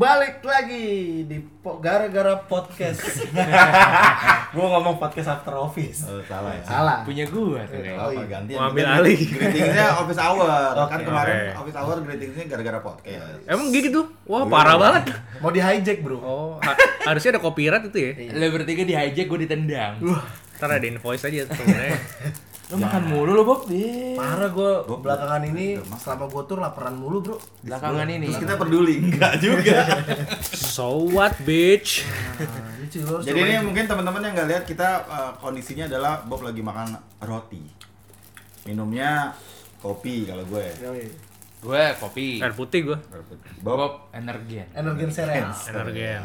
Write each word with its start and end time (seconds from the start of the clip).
balik 0.00 0.40
lagi 0.40 0.86
di 1.28 1.36
po- 1.60 1.76
gara-gara 1.76 2.32
podcast. 2.40 3.20
gua 4.56 4.66
ngomong 4.72 4.96
podcast 4.96 5.28
after 5.28 5.52
office. 5.52 6.08
Oh, 6.08 6.24
salah 6.24 6.56
ya. 6.56 6.64
Salah. 6.64 6.98
Punya 7.04 7.28
gua 7.28 7.60
tuh 7.68 7.84
kayaknya. 7.84 8.00
Apa 8.00 8.22
ganti? 8.24 8.52
Mau 8.56 8.72
ambil 8.72 8.86
alih. 8.88 9.20
Greetingsnya 9.20 9.86
office 10.00 10.16
hour. 10.16 10.48
Kan 10.88 10.88
Oke. 10.96 11.04
kemarin 11.04 11.34
Oke. 11.36 11.48
office 11.60 11.76
hour 11.76 11.96
greetingsnya 12.00 12.44
gara-gara 12.48 12.80
podcast. 12.80 13.44
Emang 13.44 13.68
gitu? 13.68 14.00
Wah, 14.24 14.48
parah 14.48 14.80
banget. 14.80 15.12
Mau 15.44 15.52
di 15.52 15.60
hijack, 15.60 16.00
Bro. 16.00 16.16
Oh, 16.16 16.56
ha- 16.64 16.80
harusnya 17.04 17.36
ada 17.36 17.40
copyright 17.44 17.84
itu 17.92 17.98
ya. 18.00 18.12
Lo 18.32 18.48
bertiga 18.48 18.82
di 18.82 18.96
hijack, 18.96 19.28
gue 19.28 19.44
ditendang. 19.44 20.00
Ntar 20.56 20.80
ada 20.80 20.86
invoice 20.88 21.28
aja 21.28 21.44
sebenarnya. 21.44 22.00
Lo 22.70 22.76
makan 22.78 23.02
mulu 23.10 23.30
lo, 23.34 23.42
Bob. 23.42 23.66
Deh. 23.66 24.14
Parah 24.14 24.46
gua 24.54 24.86
Gua- 24.86 25.02
belakangan 25.02 25.42
ini 25.42 25.74
selama 25.98 26.30
gua 26.30 26.42
tur 26.46 26.62
laparan 26.62 26.94
mulu, 26.94 27.18
Bro. 27.18 27.36
Belakangan 27.66 28.06
ini. 28.06 28.30
Terus 28.30 28.42
kita 28.46 28.54
peduli 28.54 28.94
enggak 29.02 29.32
juga. 29.42 29.78
So 30.70 31.02
what, 31.10 31.34
bitch? 31.42 32.06
Nah, 32.38 32.78
lu 32.78 33.20
Jadi 33.20 33.38
ini 33.42 33.58
mungkin 33.60 33.84
teman-teman 33.90 34.22
yang 34.22 34.32
nggak 34.38 34.48
lihat 34.48 34.64
kita 34.64 35.02
eh, 35.02 35.32
kondisinya 35.42 35.90
adalah 35.90 36.22
Bob 36.22 36.46
lagi 36.46 36.62
makan 36.62 36.94
roti. 37.26 37.60
Minumnya 38.70 39.34
kopi 39.82 40.30
kalau 40.30 40.46
gue. 40.46 40.66
Yoi. 40.78 41.04
Gue 41.60 41.84
kopi. 42.00 42.40
Air 42.40 42.54
putih 42.56 42.80
gua. 42.86 42.98
Bob 43.60 43.76
Bob 43.76 43.92
energin. 44.14 44.64
Energen 44.72 45.10
Sereal. 45.12 45.50
Energen. 45.52 46.22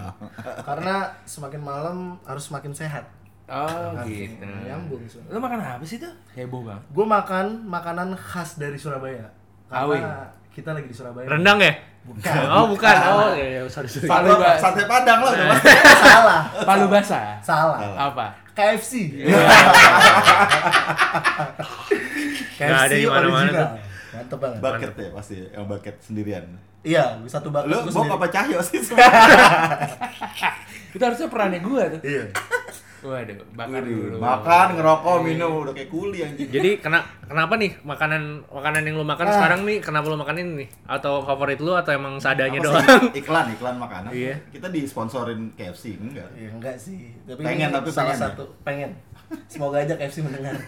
Karena 0.64 1.12
semakin 1.26 1.62
malam 1.64 1.98
harus 2.24 2.48
semakin 2.48 2.72
sehat. 2.72 3.10
Oh 3.46 3.94
gitu. 4.04 4.42
Nyambung 4.42 5.06
so. 5.06 5.22
Lo 5.30 5.38
makan 5.38 5.62
apa 5.62 5.84
sih 5.84 5.98
tuh? 5.98 6.10
Heboh 6.34 6.66
bang. 6.66 6.82
Gue 6.90 7.06
makan 7.06 7.62
makanan 7.64 8.14
khas 8.14 8.58
dari 8.58 8.74
Surabaya. 8.76 9.30
Awi. 9.68 10.02
Karena 10.02 10.26
kita 10.50 10.70
lagi 10.72 10.88
di 10.90 10.96
Surabaya. 10.96 11.28
Rendang 11.30 11.62
ya? 11.62 11.74
Bukan. 12.06 12.22
Oh, 12.54 12.66
bukan. 12.70 12.96
Oh, 13.08 13.34
iya, 13.34 13.46
iya, 13.58 13.62
sorry, 13.66 13.86
sorry. 13.86 14.06
Palu 14.06 14.34
ba- 14.36 14.58
sate 14.58 14.86
padang 14.86 15.20
lah 15.22 15.32
udah. 15.32 15.58
Salah. 16.06 16.42
Palu 16.62 16.86
basah. 16.86 17.38
Salah. 17.42 17.78
Apa? 18.10 18.34
KFC. 18.54 18.94
Ada 22.56 22.88
di 22.90 23.06
mana-mana 23.06 23.46
original. 23.46 23.70
Mantep 24.16 24.38
banget. 24.40 24.60
Bucket 24.64 24.92
ya 24.96 25.10
pasti, 25.12 25.36
yang 25.44 25.66
bucket 25.68 25.96
sendirian. 26.00 26.46
Iya, 26.82 27.20
satu 27.28 27.50
bucket 27.52 27.68
Lu 27.68 27.78
sendiri. 27.90 28.16
apa 28.16 28.26
Cahyo 28.32 28.60
sih? 28.64 28.80
Itu 30.96 31.04
harusnya 31.04 31.28
perannya 31.28 31.60
gue 31.60 31.84
tuh. 31.98 32.02
Iya. 32.02 32.24
Waduh, 33.06 33.38
bakar 33.54 33.80
Waduh, 33.80 33.94
dulu. 33.94 34.18
Makan, 34.18 34.68
ngerokok, 34.74 35.16
minum 35.22 35.52
udah 35.62 35.74
kayak 35.74 35.90
kuli 35.90 36.20
anjing. 36.20 36.50
Jadi 36.50 36.70
kena 36.78 37.00
kenapa 37.22 37.54
nih 37.54 37.78
makanan 37.80 38.22
makanan 38.48 38.82
yang 38.82 38.96
lu 38.96 39.06
makan 39.06 39.26
Ah. 39.26 39.34
sekarang 39.36 39.62
nih 39.62 39.78
kenapa 39.78 40.06
lu 40.08 40.18
makan 40.18 40.36
ini 40.36 40.52
nih? 40.58 40.70
Atau 40.84 41.22
favorit 41.22 41.60
lu 41.60 41.72
atau 41.72 41.92
emang 41.92 42.18
seadanya 42.18 42.58
Apa 42.58 42.66
doang? 42.66 42.82
sih? 42.82 43.20
Iklan, 43.22 43.46
iklan 43.52 43.76
makanan. 43.78 44.10
Iya. 44.10 44.34
Kita 44.50 44.68
disponsorin 44.68 45.54
KFC 45.54 45.96
enggak? 45.96 46.34
Ya 46.34 46.50
enggak 46.50 46.76
sih. 46.76 47.14
Tapi 47.24 47.40
Pengen, 47.40 47.70
tapi 47.70 47.88
salah 47.88 48.10
pengen 48.10 48.18
ya? 48.18 48.26
satu 48.28 48.44
pengen. 48.62 48.90
Semoga 49.46 49.78
aja 49.80 49.94
KFC 49.94 50.18
mendengar. 50.20 50.58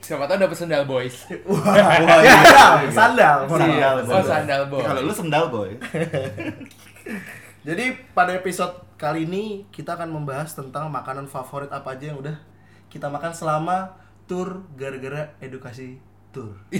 Siapa 0.00 0.24
tau 0.24 0.36
dapet 0.36 0.56
sendal 0.56 0.84
boys. 0.84 1.28
Wah, 1.44 1.76
Ya, 2.18 2.40
sandal, 2.88 3.44
sandal. 3.44 3.46
Sandal, 3.46 3.94
Oh 4.08 4.24
sandal 4.24 4.62
boy. 4.66 4.80
Kalau 4.80 5.00
lu 5.02 5.12
sendal 5.12 5.44
boy. 5.46 5.70
Jadi 7.60 7.84
pada 8.10 8.32
episode 8.32 8.72
kali 9.00 9.24
ini 9.24 9.64
kita 9.70 9.96
akan 9.96 10.12
membahas 10.12 10.52
tentang 10.52 10.92
makanan 10.92 11.24
favorit 11.24 11.72
apa 11.72 11.96
aja 11.96 12.12
yang 12.12 12.20
udah 12.20 12.36
kita 12.86 13.08
makan 13.08 13.32
selama 13.32 13.96
tur 14.26 14.48
gara-gara 14.76 15.32
edukasi 15.40 15.96
tur. 16.28 16.52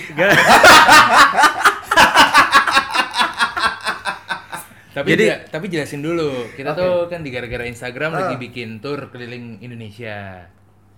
Tapi 4.91 5.06
Jadi- 5.08 5.22
jela- 5.24 5.42
tapi 5.48 5.66
jelasin 5.70 6.03
dulu. 6.03 6.50
Kita 6.50 6.75
Oke. 6.75 6.82
tuh 6.82 6.94
kan 7.06 7.22
di 7.22 7.30
gara-gara 7.30 7.62
Instagram 7.62 8.10
Ah. 8.10 8.16
lagi 8.20 8.42
bikin 8.42 8.82
tour 8.82 9.06
keliling 9.09 9.62
Indonesia. 9.62 10.42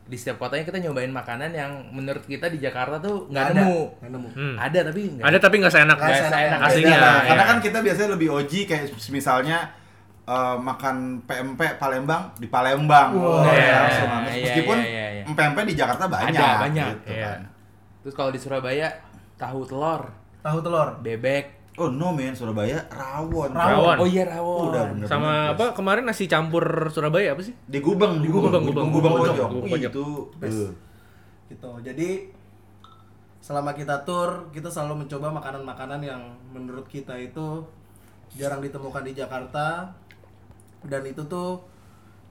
Di 0.03 0.17
setiap 0.17 0.41
kotanya 0.41 0.65
kita 0.65 0.81
nyobain 0.81 1.13
makanan 1.13 1.53
yang 1.53 1.93
menurut 1.93 2.25
kita 2.25 2.49
di 2.49 2.57
Jakarta 2.57 2.97
tuh 2.99 3.29
nggak 3.29 3.45
ada. 3.47 3.63
nemu. 3.63 3.81
Nggak 4.01 4.11
nemu. 4.11 4.29
Hmm. 4.33 4.57
Ada 4.57 4.79
tapi 4.83 5.01
nggak. 5.13 5.25
Ada 5.29 5.39
tapi 5.39 5.57
nggak 5.61 5.73
seenak 5.73 5.99
Nggak 6.01 6.19
seenak 6.25 6.61
aslinya. 6.63 6.89
Beda 6.91 7.05
lah, 7.05 7.21
karena 7.23 7.37
ya. 7.39 7.47
kan 7.47 7.59
kita 7.61 7.79
biasanya 7.79 8.11
lebih 8.11 8.29
OG 8.33 8.53
kayak 8.65 8.83
misalnya 9.13 9.59
eh, 10.33 10.57
makan 10.59 10.97
PMP 11.23 11.61
Palembang 11.77 12.33
di 12.35 12.47
Palembang. 12.47 13.09
Wow. 13.13 13.29
Oh, 13.39 13.45
Iya, 13.45 13.61
ya, 13.61 13.77
langsung. 13.79 14.09
Terus 14.09 14.33
iya, 14.33 14.45
Meskipun 14.45 14.79
iya, 14.81 14.89
iya, 14.89 15.07
iya. 15.21 15.25
PMP 15.29 15.59
di 15.69 15.75
Jakarta 15.75 16.05
banyak. 16.07 16.33
Ada, 16.35 16.49
banyak. 16.63 16.87
gitu 16.99 17.11
Iya. 17.11 17.25
kan. 17.29 17.41
Terus 18.01 18.15
kalau 18.15 18.31
di 18.31 18.41
Surabaya 18.41 18.89
tahu 19.37 19.61
telur, 19.63 20.03
Tahu 20.41 20.59
telur. 20.59 20.89
bebek. 20.99 21.47
Oh 21.73 21.89
no 21.89 22.13
men, 22.13 22.33
Surabaya 22.33 22.85
rawon. 22.89 23.49
Rawon. 23.51 23.97
Oh 23.97 24.05
iya 24.05 24.29
rawon. 24.29 24.69
Udah 24.69 24.83
bener. 24.93 25.07
Sama 25.09 25.57
apa 25.57 25.73
kemarin 25.73 26.05
nasi 26.05 26.29
campur 26.29 26.61
Surabaya 26.89 27.33
apa 27.33 27.41
sih? 27.41 27.57
Di 27.65 27.81
Gubeng, 27.81 28.21
di 28.21 28.29
Gubeng, 28.29 28.61
Gubeng, 28.61 28.93
Gubeng, 28.93 29.13
Gubeng. 29.17 29.81
Itu 29.81 30.29
eh, 30.45 30.69
gitu 31.49 31.69
jadi 31.81 32.33
selama 33.43 33.73
kita 33.73 34.05
tur 34.05 34.49
kita 34.51 34.71
selalu 34.71 35.05
mencoba 35.05 35.29
makanan-makanan 35.33 36.01
yang 36.01 36.23
menurut 36.49 36.87
kita 36.87 37.13
itu 37.17 37.65
jarang 38.33 38.61
ditemukan 38.61 39.03
di 39.03 39.13
Jakarta 39.13 39.93
dan 40.87 41.03
itu 41.07 41.23
tuh 41.27 41.63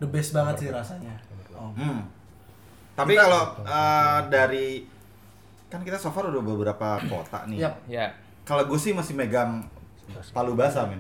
the 0.02 0.08
best 0.08 0.36
banget 0.36 0.68
sih 0.68 0.70
rasanya 0.72 1.16
oh. 1.56 1.72
Hmm. 1.76 2.08
Tapi 2.92 3.14
kalau 3.16 3.44
eh, 3.64 4.20
dari 4.28 4.68
kan 5.72 5.82
kita 5.82 5.96
so 5.96 6.12
far 6.12 6.28
udah 6.28 6.44
beberapa 6.44 7.00
kota 7.08 7.48
nih. 7.48 7.64
Yap. 7.64 7.76
Ya. 7.88 8.12
Kalau 8.44 8.68
gue 8.68 8.76
sih 8.76 8.92
masih 8.92 9.16
megang 9.16 9.64
Palu 10.36 10.60
Basah 10.60 10.84
men. 10.84 11.00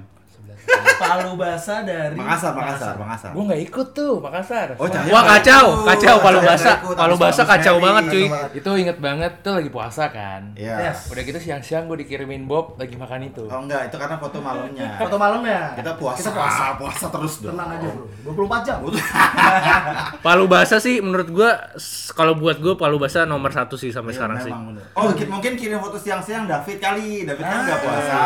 Palu 1.01 1.33
basah 1.33 1.81
dari 1.81 2.13
Makassar, 2.13 2.53
Makassar, 2.53 2.93
Makassar. 2.93 3.31
Gua 3.33 3.43
nggak 3.49 3.61
ikut 3.65 3.87
tuh 3.91 4.21
Makassar. 4.21 4.77
Oh, 4.77 4.85
Wah, 4.85 5.23
kacau, 5.25 5.81
kacau 5.81 6.15
Palu 6.21 6.39
Basah. 6.39 6.77
Palu 6.93 7.15
Basah 7.17 7.41
kacau 7.41 7.81
Mary. 7.81 7.85
banget, 7.89 8.03
cuy. 8.07 8.25
itu 8.53 8.69
inget 8.77 8.97
banget 9.01 9.33
tuh 9.41 9.57
lagi 9.57 9.69
puasa 9.73 10.13
kan. 10.13 10.53
Iya. 10.53 10.93
Yes. 10.93 11.09
Udah 11.09 11.21
gitu 11.25 11.41
siang-siang 11.41 11.89
gue 11.89 12.05
dikirimin 12.05 12.45
Bob 12.45 12.77
lagi 12.77 12.93
makan 12.93 13.33
itu. 13.33 13.49
Oh 13.49 13.65
enggak, 13.65 13.89
itu 13.89 13.97
karena 13.97 14.21
foto 14.21 14.37
malamnya. 14.39 14.89
foto 15.01 15.15
malamnya 15.17 15.59
Kita 15.73 15.91
puasa, 15.97 16.17
kita 16.21 16.31
puasa 16.31 16.63
puasa 16.77 17.05
terus 17.09 17.33
dong. 17.41 17.57
tenang 17.57 17.69
aja 17.73 17.87
bro 18.21 18.45
24 18.45 18.67
jam 18.69 18.77
Palu 20.25 20.45
Basah 20.45 20.77
sih 20.77 21.01
menurut 21.01 21.29
gua 21.29 21.51
kalau 22.13 22.37
buat 22.37 22.61
gua 22.61 22.77
Palu 22.77 23.01
Basah 23.01 23.25
nomor 23.25 23.49
satu 23.49 23.73
sih 23.73 23.89
sampai 23.89 24.13
Iya, 24.13 24.17
sekarang 24.17 24.37
sih. 24.43 24.53
Oh, 24.93 25.09
mungkin, 25.09 25.27
mungkin 25.31 25.51
kirim 25.55 25.79
foto 25.79 25.97
siang-siang 25.97 26.45
David 26.45 26.77
kali. 26.77 27.23
David 27.23 27.41
kan 27.41 27.57
enggak 27.63 27.79
puasa. 27.81 28.19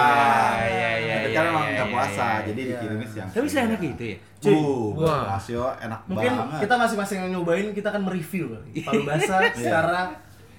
iya, 0.60 0.92
iya, 0.98 1.14
David 1.16 1.30
iya, 1.30 1.38
kan 1.38 1.44
emang 1.46 1.64
iya, 1.64 1.72
enggak 1.72 1.88
iya, 1.88 1.94
puasa, 2.08 2.26
iya. 2.26 2.46
jadi 2.46 2.60
Iya. 2.60 2.70
dikirimin 2.72 3.08
siang. 3.08 3.30
Tapi 3.30 3.48
seenak 3.48 3.82
itu 3.82 4.04
ya. 4.06 4.18
Uh, 4.46 4.94
Wah. 4.96 5.24
Masio 5.32 5.66
enak 5.76 6.00
mungkin 6.06 6.32
banget. 6.32 6.60
kita 6.62 6.74
masing-masing 6.78 7.18
yang 7.20 7.32
nyobain 7.34 7.68
kita 7.72 7.88
akan 7.90 8.02
mereview. 8.04 8.46
Palu 8.86 9.02
basah 9.04 9.42
secara 9.50 10.02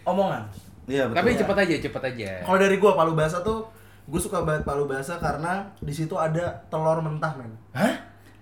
omongan 0.03 0.43
Iya, 0.84 1.03
betul. 1.05 1.19
Tapi 1.19 1.29
cepet 1.37 1.57
aja, 1.61 1.75
cepet 1.83 2.03
aja. 2.05 2.31
Kalau 2.43 2.59
dari 2.59 2.77
gua 2.77 2.95
palu 2.95 3.12
basah 3.12 3.43
tuh 3.43 3.67
gue 4.07 4.21
suka 4.21 4.39
banget 4.41 4.62
palu 4.62 4.87
basah 4.87 5.19
karena 5.19 5.67
di 5.77 5.91
situ 5.91 6.15
ada 6.15 6.62
telur 6.67 6.99
mentah 7.01 7.34
men. 7.34 7.51
Hah? 7.73 7.91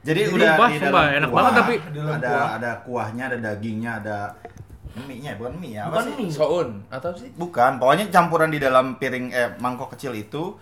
Jadi, 0.05 0.29
Jadi 0.29 0.37
udah 0.37 0.49
sumpah, 0.53 0.69
di 0.69 0.79
dalam 0.79 1.09
enak 1.15 1.29
kuah, 1.29 1.37
banget 1.41 1.55
tapi- 1.57 1.81
ada 1.81 2.29
kuah. 2.29 2.49
ada 2.53 2.71
kuahnya, 2.85 3.23
ada 3.25 3.39
dagingnya, 3.43 3.91
ada 3.97 4.17
mie-nya, 5.01 5.35
bukan 5.35 5.57
mie 5.57 5.73
ya, 5.73 5.83
apa 5.83 5.91
Bukan 5.91 6.05
sih? 6.05 6.15
mie. 6.21 6.29
Soun 6.31 6.69
atau 6.87 7.11
sih? 7.17 7.33
Bukan, 7.33 7.81
pokoknya 7.81 8.05
campuran 8.09 8.47
di 8.47 8.61
dalam 8.61 8.95
piring 8.95 9.27
eh 9.33 9.49
mangkok 9.57 9.97
kecil 9.97 10.13
itu 10.13 10.61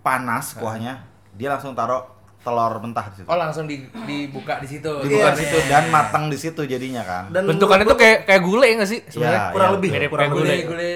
panas 0.00 0.54
kuahnya. 0.54 1.02
Dia 1.34 1.48
langsung 1.50 1.72
taruh 1.72 2.02
telur 2.40 2.76
mentah 2.76 3.08
di 3.08 3.14
situ. 3.16 3.26
Oh 3.26 3.34
langsung 3.34 3.64
di, 3.64 3.82
dibuka 4.04 4.60
di 4.60 4.68
situ. 4.68 4.90
Dibuka 5.00 5.28
Iya, 5.28 5.32
di 5.32 5.40
situ 5.40 5.56
iya. 5.58 5.68
dan 5.70 5.84
matang 5.88 6.24
di 6.28 6.36
situ 6.36 6.62
jadinya 6.62 7.02
kan. 7.02 7.24
Dan 7.32 7.48
Bentukannya 7.48 7.84
tuh 7.84 7.96
kayak 7.96 8.18
kayak 8.24 8.42
gule 8.44 8.68
nggak 8.68 8.86
sih 8.86 9.00
sebenarnya? 9.08 9.40
Iya, 9.40 9.52
kurang 9.52 9.68
iya, 9.68 9.76
lebih. 9.80 9.90
Mirip 9.90 10.10
kurang 10.12 10.28
kayak 10.28 10.36
lebih. 10.36 10.44
Gule 10.44 10.56
gule 10.68 10.92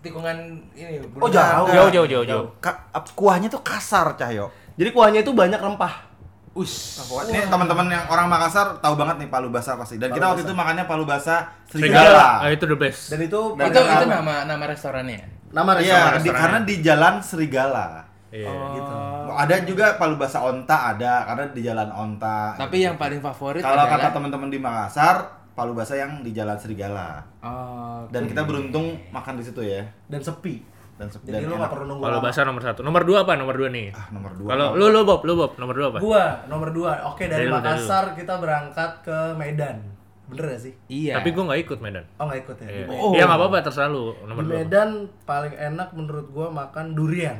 tikungan 0.00 0.36
ini. 0.72 0.96
gulai 1.04 1.20
Oh, 1.20 1.28
jauh. 1.28 1.66
Jauh 1.68 1.90
jauh 1.92 2.06
jauh 2.08 2.24
jauh. 2.24 2.46
Ka- 2.58 2.88
kuahnya 3.12 3.48
tuh 3.48 3.60
kasar, 3.60 4.16
Cahyo. 4.16 4.48
Jadi 4.74 4.88
kuahnya 4.90 5.20
itu 5.20 5.30
banyak 5.30 5.60
rempah. 5.60 6.08
Us. 6.56 6.96
Ini 7.28 7.52
teman-teman 7.52 7.84
yang 7.92 8.08
orang 8.08 8.32
Makassar 8.32 8.80
tahu 8.80 8.96
banget 8.96 9.20
nih 9.20 9.28
palu 9.28 9.52
basah 9.52 9.76
pasti. 9.76 10.00
Dan 10.00 10.08
Palu 10.08 10.16
kita 10.16 10.24
waktu 10.24 10.40
basah. 10.40 10.48
itu 10.48 10.54
makannya 10.56 10.84
palu 10.88 11.04
basah 11.04 11.40
Serigala. 11.68 12.40
Ah, 12.40 12.48
itu 12.48 12.64
the 12.64 12.72
best. 12.72 13.12
Dan 13.12 13.20
itu 13.20 13.40
Dan 13.52 13.68
itu 13.68 13.76
itu 13.76 14.04
nama. 14.08 14.16
nama 14.24 14.34
nama 14.48 14.64
restorannya. 14.64 15.20
nama 15.52 15.70
Iya, 15.76 15.76
restoran. 15.76 15.92
di, 15.92 16.16
restorannya. 16.16 16.40
karena 16.40 16.58
di 16.64 16.74
jalan 16.80 17.14
serigala. 17.20 18.05
Iya. 18.38 18.52
gitu. 18.74 18.94
Ada 19.28 19.54
juga 19.62 19.86
palu 19.94 20.14
basah 20.14 20.42
onta 20.42 20.76
ada 20.90 21.24
karena 21.24 21.44
di 21.48 21.60
jalan 21.60 21.88
onta. 21.88 22.52
Tapi 22.54 22.76
yang 22.80 22.96
paling 22.96 23.20
favorit 23.20 23.60
kalau 23.60 23.76
adalah 23.78 23.92
kata 23.96 24.08
teman-teman 24.12 24.48
di 24.48 24.58
Makassar, 24.58 25.16
palu 25.52 25.72
basah 25.72 25.96
yang 25.96 26.20
di 26.20 26.30
jalan 26.30 26.54
serigala. 26.54 27.24
Oh, 27.40 28.04
Dan 28.08 28.26
kita 28.26 28.42
beruntung 28.42 28.96
makan 29.08 29.36
di 29.36 29.44
situ 29.44 29.60
ya. 29.60 29.84
Dan 30.06 30.20
sepi. 30.20 30.60
Dan, 30.96 31.06
se- 31.06 31.20
Jadi 31.20 31.44
dan 31.44 31.44
lu 31.44 31.54
enak. 31.54 31.60
gak 31.60 31.72
perlu 31.72 31.84
nunggu 31.86 32.02
Palu. 32.02 32.18
Basah 32.20 32.42
nomor 32.42 32.62
satu. 32.62 32.80
Nomor 32.80 33.04
dua 33.04 33.18
apa? 33.22 33.36
Nomor 33.36 33.52
dua 33.54 33.68
nih. 33.68 33.92
Ah, 33.92 34.08
nomor 34.08 34.32
dua. 34.32 34.48
Kalau 34.48 34.68
lu 34.72 34.88
lu 34.88 35.00
Bob, 35.04 35.20
lu 35.22 35.36
Bob, 35.36 35.52
nomor 35.56 35.74
dua 35.74 35.86
apa? 35.90 35.98
Gua 36.00 36.24
nomor 36.46 36.72
dua. 36.72 37.04
Oke 37.06 37.24
dari 37.26 37.44
Dari 37.44 37.46
lu, 37.46 37.52
dari 37.52 37.64
Makassar 37.68 38.04
kita 38.12 38.40
berangkat 38.40 39.04
ke 39.04 39.16
Medan. 39.36 39.76
Bener 40.26 40.56
gak 40.56 40.62
sih? 40.62 40.72
Iya. 40.88 41.20
Tapi 41.20 41.30
gua 41.30 41.44
nggak 41.46 41.60
ikut 41.62 41.78
Medan. 41.78 42.04
Oh 42.16 42.24
nggak 42.24 42.40
ikut 42.42 42.56
ya? 42.58 42.66
Iya, 42.66 42.86
Oh. 42.88 43.12
Iya 43.12 43.22
nggak 43.22 43.38
apa-apa 43.38 43.56
terserah 43.60 43.86
lu 43.86 44.16
nomor 44.24 44.40
di 44.40 44.48
dua. 44.48 44.56
Medan 44.58 44.90
paling 45.22 45.54
enak 45.54 45.88
menurut 45.92 46.26
gua 46.30 46.48
makan 46.48 46.86
durian. 46.92 47.38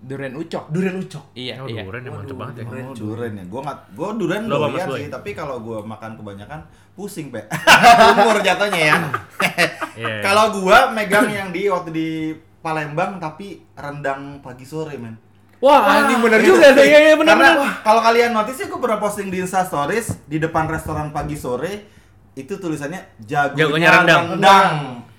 Durian 0.00 0.34
ucok. 0.34 0.64
Durian 0.68 0.96
ucok. 0.96 1.24
Iya, 1.32 1.54
Oh, 1.58 1.66
iya. 1.66 1.82
durian 1.82 2.02
yang 2.02 2.14
mantep 2.14 2.36
banget 2.36 2.54
ya. 2.56 2.64
Durian 2.66 2.84
Oh, 2.84 2.92
cuy. 2.92 3.02
durian 3.06 3.34
ya. 3.34 3.44
Gua 3.46 3.60
nggak, 3.62 3.78
gua 3.92 4.08
durian 4.12 4.42
Lo 4.44 4.56
doyan 4.62 4.88
sih, 4.90 5.06
tapi 5.08 5.30
kalau 5.32 5.56
gua 5.58 5.78
makan 5.80 6.10
kebanyakan 6.14 6.60
pusing, 6.92 7.28
Pe. 7.28 7.40
Umur 8.12 8.38
jatuhnya 8.40 8.80
ya. 8.82 8.96
Iya. 9.94 10.18
Kalau 10.20 10.50
gua 10.56 10.90
megang 10.90 11.30
yang 11.30 11.48
di 11.48 11.70
waktu 11.70 11.90
di 11.90 12.08
Palembang 12.58 13.22
tapi 13.22 13.62
rendang 13.72 14.40
pagi 14.40 14.64
sore, 14.64 14.96
men. 14.96 15.14
Wah, 15.58 15.80
anjing 15.86 16.18
bener 16.18 16.42
Itu 16.42 16.52
juga 16.52 16.74
sih. 16.74 16.82
Iya, 16.84 16.98
iya 17.00 17.14
bener 17.14 17.30
Karena 17.30 17.50
bener. 17.56 17.72
kalau 17.80 18.00
kalian 18.02 18.30
notice 18.32 18.58
sih 18.58 18.66
gua 18.66 18.80
pernah 18.80 18.98
posting 18.98 19.30
di 19.30 19.38
Insta 19.38 19.62
Stories 19.62 20.18
di 20.26 20.36
depan 20.36 20.66
restoran 20.66 21.08
pagi 21.08 21.34
sore 21.34 21.86
itu 22.34 22.50
tulisannya 22.52 23.00
jagonya, 23.18 23.56
Jagonya 23.56 23.88
rendang. 23.94 24.22
rendang. 24.34 24.74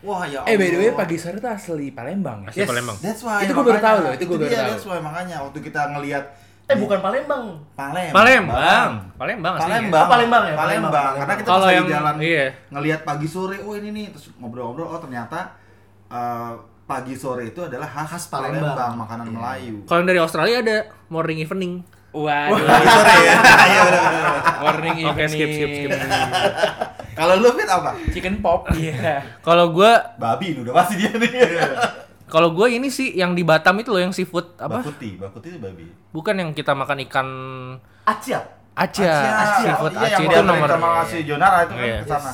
Wah, 0.06 0.22
ya 0.24 0.46
Eh 0.46 0.54
by 0.54 0.68
the 0.68 0.78
way 0.78 0.88
Allah. 0.88 1.00
pagi 1.02 1.18
sore 1.18 1.38
tuh 1.38 1.50
asli 1.50 1.90
Palembang. 1.90 2.46
Asli 2.46 2.62
Palembang. 2.63 2.98
That's 3.02 3.22
why. 3.22 3.42
Itu 3.42 3.52
gua 3.52 3.66
baru 3.66 3.80
tahu 3.80 3.98
loh, 4.00 4.12
itu 4.13 4.24
gua 4.24 4.38
baru 4.38 4.48
dia, 4.48 4.60
tahu. 4.60 4.69
That's 4.69 4.86
why 4.86 5.00
makanya 5.00 5.36
waktu 5.42 5.60
kita 5.60 5.81
ngelihat 5.92 6.25
Eh 6.66 6.74
bukan 6.75 6.98
Palembang. 6.98 7.46
Palembang. 7.74 8.10
Palembang. 8.12 8.92
Palembang. 9.13 9.54
Palembang. 9.56 10.02
Oh, 10.02 10.10
Palembang 10.10 10.44
ya? 10.44 10.56
Palembang. 10.56 10.90
Palembang. 10.90 11.13
Karena 11.16 11.34
kita 11.36 11.46
Kalau 11.48 11.68
yang- 11.69 11.86
jalan 11.88 12.16
iya. 12.18 12.46
ngelihat 12.69 13.02
pagi 13.02 13.28
sore, 13.28 13.62
oh 13.62 13.74
ini 13.74 13.90
nih 13.92 14.06
terus 14.10 14.34
ngobrol-ngobrol, 14.36 14.88
oh 14.88 14.98
ternyata 14.98 15.54
eh, 16.08 16.51
pagi 16.84 17.13
sore 17.13 17.50
itu 17.50 17.62
adalah 17.62 17.86
khas, 17.86 18.10
Khas 18.18 18.24
Palembang, 18.30 18.74
Palembang. 18.74 18.94
makanan 18.98 19.25
Melayu. 19.30 19.75
Kalau 19.86 20.01
dari 20.04 20.18
Australia 20.18 20.58
ada 20.60 20.78
morning 21.06 21.38
evening. 21.38 21.74
Waduh. 22.10 22.58
Sore 22.58 23.13
ya. 23.22 23.34
Iya 23.69 23.80
benar-benar. 23.84 24.36
Warning 24.58 24.96
Oke, 24.96 25.06
evening. 25.22 25.30
skip, 25.30 25.50
skip, 25.51 25.69
skip. 25.69 25.92
Kalau 27.15 27.33
lu 27.35 27.50
fit 27.51 27.65
apa? 27.65 27.95
Chicken 28.09 28.35
pop. 28.39 28.67
Iya. 28.71 29.23
Kalau 29.39 29.71
gua 29.71 30.13
Babi 30.15 30.51
ini 30.51 30.59
udah 30.62 30.73
pasti 30.75 30.95
dia 30.95 31.12
nih. 31.12 31.31
kalau 32.25 32.51
gua 32.51 32.67
ini 32.67 32.89
sih 32.89 33.13
yang 33.13 33.31
di 33.31 33.41
Batam 33.41 33.77
itu 33.77 33.89
loh 33.89 34.01
yang 34.01 34.12
seafood 34.12 34.57
apa? 34.57 34.81
Bakuti, 34.81 35.15
bakuti 35.15 35.47
itu 35.47 35.59
babi. 35.59 35.88
Bukan 36.12 36.35
yang 36.35 36.51
kita 36.51 36.73
makan 36.73 37.00
ikan 37.06 37.27
Acia. 38.03 38.44
acia, 38.75 39.07
Acia. 39.07 39.63
seafood 39.63 39.94
Oh, 39.94 40.03
iya, 40.03 40.12
acia 40.12 40.25
itu 40.27 40.39
nomor. 40.41 40.67
sama 40.67 40.89
si 41.07 41.23
Jonara 41.23 41.63
itu 41.63 41.73
kan 41.73 41.85
Iya. 41.85 41.97
ke 41.97 42.07
sana. 42.09 42.31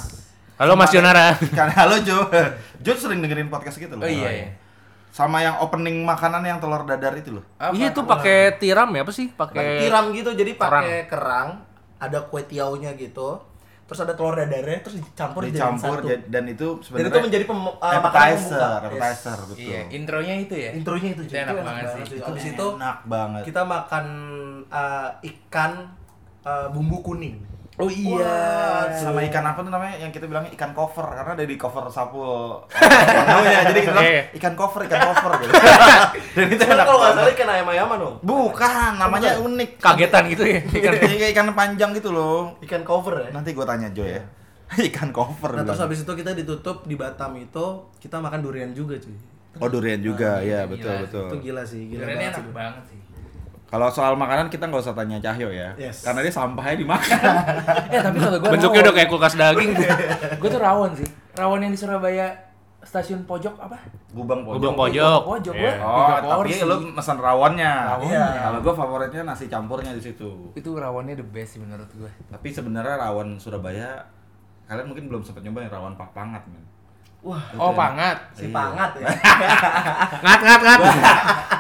Halo 0.58 0.74
Mas 0.74 0.90
Jonara. 0.90 1.26
Kan 1.52 1.70
halo 1.78 1.96
Jo. 2.02 2.18
Jo 2.80 2.92
sering 2.96 3.22
dengerin 3.22 3.48
podcast 3.48 3.78
gitu 3.78 3.94
loh. 3.94 4.02
Oh 4.02 4.10
iya 4.10 4.30
iya. 4.32 4.48
Sama 5.12 5.38
yang 5.40 5.60
opening 5.60 6.02
makanan 6.02 6.42
yang 6.42 6.58
telur 6.58 6.82
dadar 6.82 7.14
itu 7.14 7.30
loh. 7.32 7.46
Apa? 7.56 7.76
Iya 7.76 7.92
itu 7.92 8.02
pakai 8.02 8.58
tiram 8.58 8.90
ya 8.90 9.04
apa 9.04 9.12
sih? 9.12 9.30
Pakai 9.30 9.54
Pakai 9.54 9.80
tiram 9.82 10.06
gitu 10.10 10.30
jadi 10.32 10.52
pakai 10.56 11.06
kerang, 11.06 11.62
ada 12.00 12.20
kue 12.24 12.42
tiaunya 12.42 12.96
gitu. 12.96 13.38
Terus 13.92 14.02
ada 14.02 14.16
telur 14.16 14.32
dadarnya 14.34 14.80
terus 14.80 14.96
dicampur 14.98 15.44
dicampur 15.44 16.00
satu. 16.00 16.08
jad- 16.08 16.24
dan 16.26 16.44
itu 16.48 16.64
Dan 16.72 16.80
sebenarnya 16.80 17.12
itu 17.12 17.20
menjadi 17.22 17.44
pem, 17.44 17.60
uh, 17.60 17.76
appetizer, 17.76 18.72
appetizer 18.80 19.36
Yes. 19.36 19.48
betul. 19.50 19.60
Iya, 19.62 19.82
intronya 19.92 20.36
itu 20.40 20.56
ya. 20.56 20.70
Intronya 20.72 21.10
itu 21.12 21.22
Itu 21.22 21.36
enak 21.36 21.52
Itu 21.52 21.60
banget 21.62 21.84
sih. 21.86 22.04
cuy. 22.08 22.20
Abis 22.24 22.46
itu 22.48 22.66
enak 22.74 22.98
banget. 23.06 23.42
kita 23.44 23.62
makan 23.68 24.06
uh, 24.66 25.10
ikan 25.22 25.72
uh, 26.42 26.68
bumbu 26.72 26.98
kuning. 27.02 27.36
Oh 27.78 27.88
Wah, 27.88 28.84
sama 28.92 29.24
ikan 29.24 29.42
apa 29.42 29.60
tuh 29.60 29.72
namanya 29.72 29.96
yang 29.98 30.12
kita 30.12 30.28
bilangnya 30.28 30.52
ikan 30.54 30.72
cover 30.72 31.08
karena 31.08 31.32
ada 31.34 31.46
di 31.46 31.56
cover 31.56 31.88
sapu 31.88 32.20
namanya 32.70 33.64
jadi 33.72 33.80
kita 33.80 33.90
bilang 33.90 34.06
Iya. 34.06 34.24
ikan 34.36 34.54
cover 34.54 34.82
ikan 34.86 35.02
cover 35.02 35.32
gitu 35.40 35.54
dan 36.36 36.48
itu 36.52 36.64
enak 36.64 36.84
kalau 36.84 37.00
nggak 37.00 37.14
salah 37.16 37.32
ikan 37.32 37.50
ayam-ayaman 37.50 37.98
dong. 37.98 38.16
bukan 38.22 38.92
namanya 38.94 39.32
unik 39.40 39.70
kagetan 39.78 40.24
gitu 40.28 40.44
ya. 40.44 40.60
ikan 40.62 40.94
ikan 41.32 41.48
panjang 41.54 41.92
gitu 41.94 42.12
loh 42.12 42.60
Ikan 42.60 42.84
cover 42.84 43.16
ya. 43.18 43.30
nanti 43.32 43.50
gue 43.52 43.64
tanya 43.64 43.88
Jo 43.90 44.04
ya 44.04 44.20
ikan 44.92 45.10
cover 45.10 45.52
Nah 45.54 45.64
terus 45.64 45.80
habis 45.80 46.04
itu 46.04 46.12
kita 46.12 46.32
ditutup 46.32 46.84
di 46.84 46.94
Batam 46.94 47.34
itu 47.36 47.66
kita 47.98 48.20
makan 48.20 48.40
durian 48.42 48.72
juga 48.72 48.96
cuy. 48.96 49.16
oh 49.58 49.68
durian 49.68 50.00
juga 50.00 50.40
ya 50.40 50.64
gila. 50.64 50.72
betul 50.72 50.94
betul 51.02 51.26
Itu 51.26 51.38
gila 51.42 51.64
sih, 51.64 51.88
gila 51.88 52.04
Duriannya 52.04 52.20
banget 52.22 52.36
enak 52.36 52.44
sih. 52.44 52.54
banget 52.54 52.84
sih. 52.86 53.00
Kalau 53.72 53.88
soal 53.88 54.14
makanan 54.14 54.46
kita 54.48 54.68
nggak 54.68 54.84
usah 54.84 54.92
tanya 54.92 55.16
Cahyo 55.18 55.48
ya 55.48 55.72
Yes. 55.74 56.04
karena 56.04 56.20
dia 56.20 56.30
sampahnya 56.30 56.76
dimakan 56.78 57.20
Eh 57.96 58.02
tapi 58.02 58.18
kalau 58.20 58.38
gue 58.38 58.52
Bentuknya 58.52 58.82
udah 58.84 58.94
kayak 58.94 59.10
kulkas 59.10 59.34
daging. 59.34 59.72
Gue 60.42 60.50
tuh 60.50 60.60
rawon 60.60 60.92
sih. 60.94 61.08
Rawon 61.34 61.60
yang 61.62 61.72
di 61.72 61.80
Surabaya 61.80 62.28
stasiun 62.82 63.24
pojok 63.24 63.56
apa? 63.58 63.78
gubang 64.12 64.42
pojok 64.42 64.58
Gubang 64.58 64.76
pojok. 64.76 65.20
Pojok 65.24 65.54
gua 65.54 65.72
Oh, 65.80 66.18
tapi 66.36 66.52
porsi. 66.52 66.66
lu 66.66 66.76
pesan 66.92 67.18
rawonnya. 67.18 67.72
Rawonnya. 67.96 68.26
Kalau 68.42 68.60
gua 68.60 68.74
favoritnya 68.76 69.22
nasi 69.24 69.46
campurnya 69.48 69.94
di 69.94 70.02
situ. 70.02 70.52
Itu 70.52 70.76
rawonnya 70.76 71.14
the 71.14 71.24
best 71.24 71.56
sih 71.56 71.62
menurut 71.62 71.88
gue. 71.94 72.12
Tapi 72.28 72.48
sebenarnya 72.50 73.00
rawon 73.00 73.38
Surabaya 73.38 74.04
kalian 74.66 74.84
mungkin 74.86 75.08
belum 75.08 75.22
sempat 75.22 75.42
nyobain 75.42 75.68
rawon 75.68 75.94
pak 75.94 76.12
pangat, 76.12 76.44
men. 76.48 76.64
Wah, 77.22 77.38
Oh 77.54 77.70
pangat. 77.72 78.18
si 78.34 78.46
Iya. 78.46 78.54
pangat 78.56 78.92
ya. 78.96 79.06
Ngat 80.26 80.40
ngat 80.42 80.60
ngat. 80.60 80.80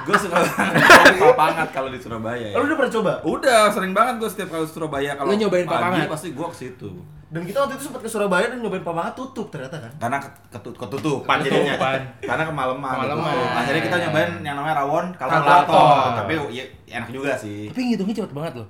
gue 0.01 0.17
suka 0.17 0.35
banget 0.35 0.73
pak 1.21 1.35
pangat 1.37 1.67
kalau 1.69 1.87
di 1.87 1.97
Surabaya. 1.97 2.47
Ya. 2.47 2.57
Lu 2.57 2.65
udah 2.65 2.73
pernah 2.75 2.91
coba? 2.91 3.11
Udah 3.21 3.69
sering 3.69 3.93
banget 3.93 4.17
gue 4.17 4.25
setiap 4.27 4.49
kali 4.49 4.65
Surabaya 4.65 5.13
kalau 5.13 5.29
Lu 5.29 5.37
nyobain 5.37 5.61
pak 5.63 5.73
pagi 5.75 5.85
pangat? 6.01 6.09
pasti 6.09 6.27
gua 6.31 6.49
ke 6.49 6.57
situ. 6.57 6.89
Dan 7.29 7.45
kita 7.45 7.61
waktu 7.61 7.77
itu 7.77 7.83
sempat 7.85 8.01
ke 8.01 8.09
Surabaya 8.09 8.45
dan 8.47 8.59
nyobain 8.59 8.81
pamangat 8.81 9.13
tutup 9.13 9.47
ternyata 9.47 9.77
kan. 9.77 9.91
Karena 9.99 10.17
ket- 10.19 10.39
ketut 10.49 10.75
ketutupan 10.75 11.37
jadinya. 11.39 11.73
Karena 12.25 12.43
kemalaman. 12.43 12.91
Kemalaman. 12.97 13.29
gitu. 13.31 13.45
Akhirnya 13.53 13.81
kita 13.83 13.97
nyobain 14.01 14.31
yang 14.41 14.55
namanya 14.55 14.75
rawon 14.77 15.05
Kalkulator. 15.13 15.45
kalkulator. 15.69 16.11
Tapi 16.17 16.31
ya, 16.51 16.63
enak 16.91 17.09
juga 17.09 17.31
sih. 17.37 17.69
Tapi 17.69 17.81
ngitungnya 17.87 18.15
cepet 18.17 18.33
banget 18.33 18.53
loh. 18.57 18.67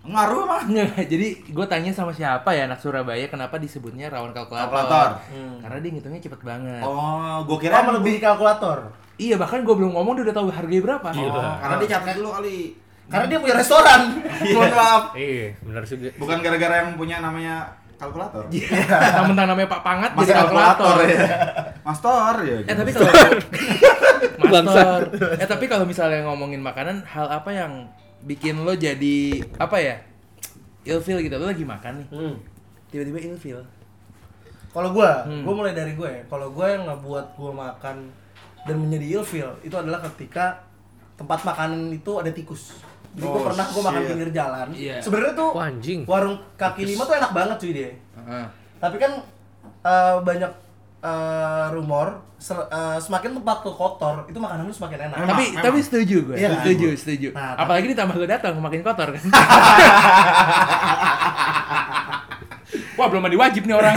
Ngaruh 0.00 0.38
emang. 0.48 0.64
Nggak, 0.72 1.06
jadi 1.12 1.28
gue 1.44 1.66
tanya 1.68 1.92
sama 1.92 2.12
siapa 2.16 2.56
ya 2.56 2.64
anak 2.64 2.80
Surabaya 2.80 3.28
kenapa 3.28 3.60
disebutnya 3.60 4.08
rawon 4.08 4.32
kalkulator? 4.32 4.72
Kalkulator. 4.72 5.10
Hmm. 5.28 5.56
Karena 5.60 5.78
dia 5.84 5.90
ngitungnya 5.92 6.20
cepet 6.24 6.40
banget. 6.40 6.82
Oh, 6.82 7.44
gua 7.44 7.58
Kira 7.60 7.84
kira 7.84 7.88
melebihi 7.92 8.18
kalkulator. 8.18 8.78
Iya 9.20 9.36
bahkan 9.36 9.60
gue 9.60 9.74
belum 9.76 9.92
ngomong 9.92 10.16
dia 10.16 10.24
udah 10.32 10.36
tahu 10.40 10.48
harganya 10.48 10.82
berapa. 10.88 11.08
Oh, 11.12 11.54
karena 11.60 11.76
dia 11.76 11.88
catat 11.92 12.14
dulu 12.16 12.30
kali. 12.32 12.58
Karena 13.10 13.26
dia 13.26 13.38
punya 13.42 13.54
restoran. 13.60 14.00
Mohon 14.54 14.72
maaf. 14.72 15.04
Iya, 15.18 15.46
benar 15.60 15.82
juga. 15.84 16.08
Bukan 16.16 16.36
gara-gara 16.40 16.74
yang 16.80 16.90
punya 16.96 17.16
namanya 17.20 17.56
kalkulator. 18.00 18.48
Mentang-mentang 18.48 19.46
namanya 19.52 19.68
Pak 19.68 19.82
Pangat 19.84 20.10
Mas 20.16 20.24
jadi 20.24 20.40
kalkulator. 20.40 20.96
kalkulator 20.96 20.96
ya. 21.04 21.20
Master 21.84 22.34
ya. 22.48 22.58
Eh 22.64 22.76
tapi 22.78 22.90
kalau 22.96 23.12
Master. 24.48 25.00
Eh 25.36 25.48
tapi 25.48 25.64
kalau 25.68 25.84
misalnya 25.84 26.24
ngomongin 26.24 26.64
makanan, 26.64 27.04
hal 27.04 27.28
apa 27.28 27.50
yang 27.52 27.72
bikin 28.22 28.60
lo 28.60 28.72
jadi 28.72 29.16
apa 29.56 29.76
ya? 29.76 29.96
Ilfil 30.82 31.20
gitu. 31.20 31.34
Lo 31.36 31.46
lagi 31.46 31.62
makan 31.62 31.92
nih. 32.00 32.08
Hmm. 32.08 32.34
Tiba-tiba 32.88 33.18
ilfil. 33.20 33.60
Kalau 34.70 34.90
gua, 34.90 35.26
Hmm. 35.26 35.42
gua 35.42 35.54
mulai 35.56 35.74
dari 35.74 35.92
gue 35.92 36.06
ya. 36.06 36.22
Kalau 36.26 36.50
gua 36.50 36.70
yang 36.70 36.86
ngebuat 36.86 37.26
gua 37.34 37.50
makan 37.52 38.06
dan 38.62 38.76
menjadi 38.76 39.18
ilfil 39.18 39.50
itu 39.60 39.74
adalah 39.74 39.98
ketika 40.06 40.62
tempat 41.14 41.42
makanan 41.42 41.90
itu 41.90 42.12
ada 42.16 42.30
tikus. 42.30 42.78
Jadi 43.10 43.26
gua 43.26 43.34
Oh, 43.34 43.44
pernah 43.50 43.66
gua 43.66 43.82
makan 43.90 44.02
pinggir 44.06 44.30
jalan. 44.30 44.68
Iya. 44.70 45.02
Sebenarnya 45.02 45.34
tuh 45.34 45.50
warung 46.06 46.38
kaki 46.54 46.82
lima 46.86 47.02
tuh 47.02 47.14
enak 47.14 47.32
banget 47.32 47.56
cuy 47.58 47.72
dia. 47.74 47.90
Heeh. 47.90 48.44
Tapi 48.78 48.96
kan 48.96 49.12
eh, 49.80 50.16
banyak 50.22 50.52
eh, 51.00 51.66
rumor 51.72 52.20
ser- 52.36 52.68
eh, 52.68 52.98
semakin 53.00 53.40
tempat 53.40 53.64
tuh 53.64 53.72
kotor 53.76 54.24
itu 54.28 54.36
makanan 54.40 54.64
lu 54.68 54.72
semakin 54.72 55.08
enak. 55.08 55.16
Memang, 55.20 55.28
tapi 55.32 55.44
memang. 55.52 55.64
tapi 55.64 55.78
setuju 55.80 56.16
gue. 56.28 56.36
Iya 56.36 56.48
kan? 56.48 56.56
setuju, 56.64 56.88
setuju. 56.96 57.28
Nah, 57.32 57.56
Apalagi 57.56 57.86
ditambah 57.92 58.16
lo 58.16 58.26
datang 58.28 58.54
makin 58.60 58.80
kotor 58.84 59.08
kan. 59.12 59.24
Wah, 63.00 63.06
belum 63.08 63.22
mandi 63.24 63.38
wajib 63.40 63.64
nih 63.64 63.76
orang. 63.76 63.96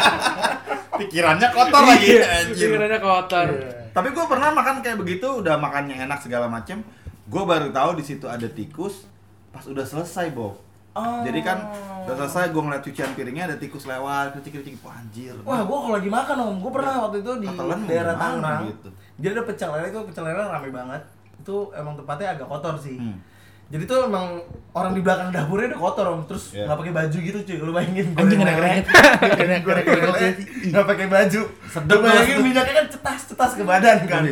Pikirannya 1.00 1.48
kotor 1.56 1.82
lagi. 1.88 2.20
Iya, 2.20 2.24
Anjir. 2.44 2.68
Pikirannya 2.68 3.00
kotor. 3.00 3.48
Tapi 3.90 4.08
gue 4.12 4.24
pernah 4.28 4.52
makan 4.52 4.84
kayak 4.84 4.98
begitu, 5.00 5.40
udah 5.40 5.56
makannya 5.56 5.96
enak 6.04 6.20
segala 6.20 6.46
macem. 6.46 6.84
Gue 7.26 7.42
baru 7.48 7.72
tahu 7.72 7.96
di 7.96 8.04
situ 8.04 8.28
ada 8.28 8.44
tikus 8.44 9.08
pas 9.50 9.64
udah 9.66 9.82
selesai, 9.82 10.30
Bob. 10.30 10.60
Oh. 10.90 11.22
Jadi 11.22 11.40
kan 11.40 11.58
udah 12.02 12.14
selesai 12.18 12.50
gue 12.50 12.58
ngeliat 12.60 12.82
cucian 12.82 13.10
piringnya 13.14 13.44
ada 13.46 13.56
tikus 13.56 13.86
lewat, 13.86 14.34
kericik-kericik, 14.34 14.82
wah 14.82 14.98
anjir. 14.98 15.34
Wah, 15.42 15.62
gua 15.62 15.78
kalau 15.80 15.94
lagi 15.94 16.10
makan 16.10 16.36
om, 16.40 16.56
gua 16.58 16.72
pernah 16.74 16.94
waktu 17.06 17.22
itu 17.22 17.32
di 17.38 17.46
Ketelan 17.46 17.80
daerah 17.86 18.14
Tangerang. 18.16 18.62
gitu. 18.66 18.88
Jadi 19.16 19.30
ada 19.30 19.42
pecel 19.46 19.70
lele 19.70 19.86
itu 19.88 20.00
pecel 20.02 20.24
lele 20.26 20.42
rame 20.42 20.68
banget. 20.68 21.02
Itu 21.38 21.70
emang 21.70 21.94
tempatnya 21.94 22.34
agak 22.34 22.46
kotor 22.48 22.74
sih. 22.74 22.98
Hmm. 22.98 23.22
Jadi 23.70 23.86
tuh 23.86 24.10
emang 24.10 24.42
orang 24.74 24.98
di 24.98 25.00
belakang 25.00 25.30
dapurnya 25.30 25.70
udah 25.70 25.80
kotor 25.80 26.06
om, 26.10 26.26
terus 26.26 26.50
Iya. 26.50 26.66
nggak 26.66 26.78
pakai 26.82 26.92
baju 26.92 27.18
gitu 27.22 27.38
cuy. 27.38 27.56
Lu 27.62 27.70
bayangin 27.70 28.06
Anjing 28.10 28.18
goreng 28.18 28.40
kena 28.42 28.50
lele, 28.50 28.82
keringet. 29.30 29.62
goreng 29.62 29.84
lele, 29.94 30.28
nggak 30.74 30.86
pakai 30.90 31.06
baju. 31.06 31.40
Sedep 31.70 31.86
Lu 31.86 31.98
bayangin 32.02 32.36
minyaknya 32.42 32.74
kan 32.74 32.86
cetas 32.90 33.20
cetas 33.30 33.50
ke 33.54 33.62
badan 33.62 33.98
kan. 34.10 34.22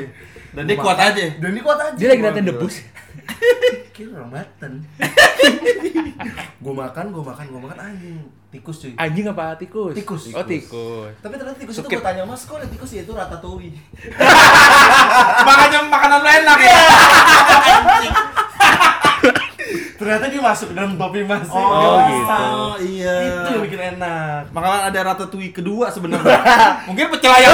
Dan 0.49 0.63
dia 0.67 0.75
kuat 0.75 0.99
aja. 0.99 1.23
Dan 1.39 1.49
ini 1.55 1.61
kuat 1.63 1.79
aja. 1.79 1.95
Dia 1.95 2.09
lagi 2.11 2.19
gila. 2.19 2.35
debus. 2.43 2.75
Kira 3.95 4.15
orang 4.15 4.31
Banten. 4.31 4.73
gua 6.63 6.75
makan, 6.79 7.05
gua 7.11 7.25
makan, 7.27 7.45
gua 7.49 7.61
makan 7.67 7.79
anjing. 7.85 8.19
Tikus 8.49 8.81
cuy. 8.81 8.93
Anjing 8.97 9.27
apa 9.27 9.53
tikus? 9.55 9.93
Tikus. 9.93 10.23
Oh, 10.33 10.41
tikus. 10.43 11.13
Tapi 11.19 11.35
ternyata 11.37 11.59
tikus 11.59 11.77
Skip. 11.77 11.85
itu 11.85 11.93
gue 11.93 12.03
tanya 12.03 12.25
mas, 12.25 12.43
kok 12.43 12.57
ada 12.57 12.65
tikus 12.65 12.91
ya 12.91 13.05
itu 13.05 13.13
ratatouille 13.13 13.77
Makanya 15.45 15.79
makanan 15.85 16.19
lo 16.19 16.31
enak 16.33 16.59
ya. 16.59 16.81
Ternyata 19.99 20.25
dia 20.27 20.41
masuk 20.41 20.69
dalam 20.73 20.97
topi 20.97 21.21
mas 21.23 21.45
Oh, 21.51 22.01
gitu. 22.01 22.47
iya. 22.89 23.13
Itu 23.21 23.49
yang 23.53 23.63
bikin 23.63 23.81
enak 23.97 24.49
Makanan 24.49 24.81
ada 24.89 25.01
ratatouille 25.05 25.53
kedua 25.53 25.91
sebenarnya. 25.91 26.41
Mungkin 26.89 27.05
pecel 27.13 27.33
ayam. 27.35 27.53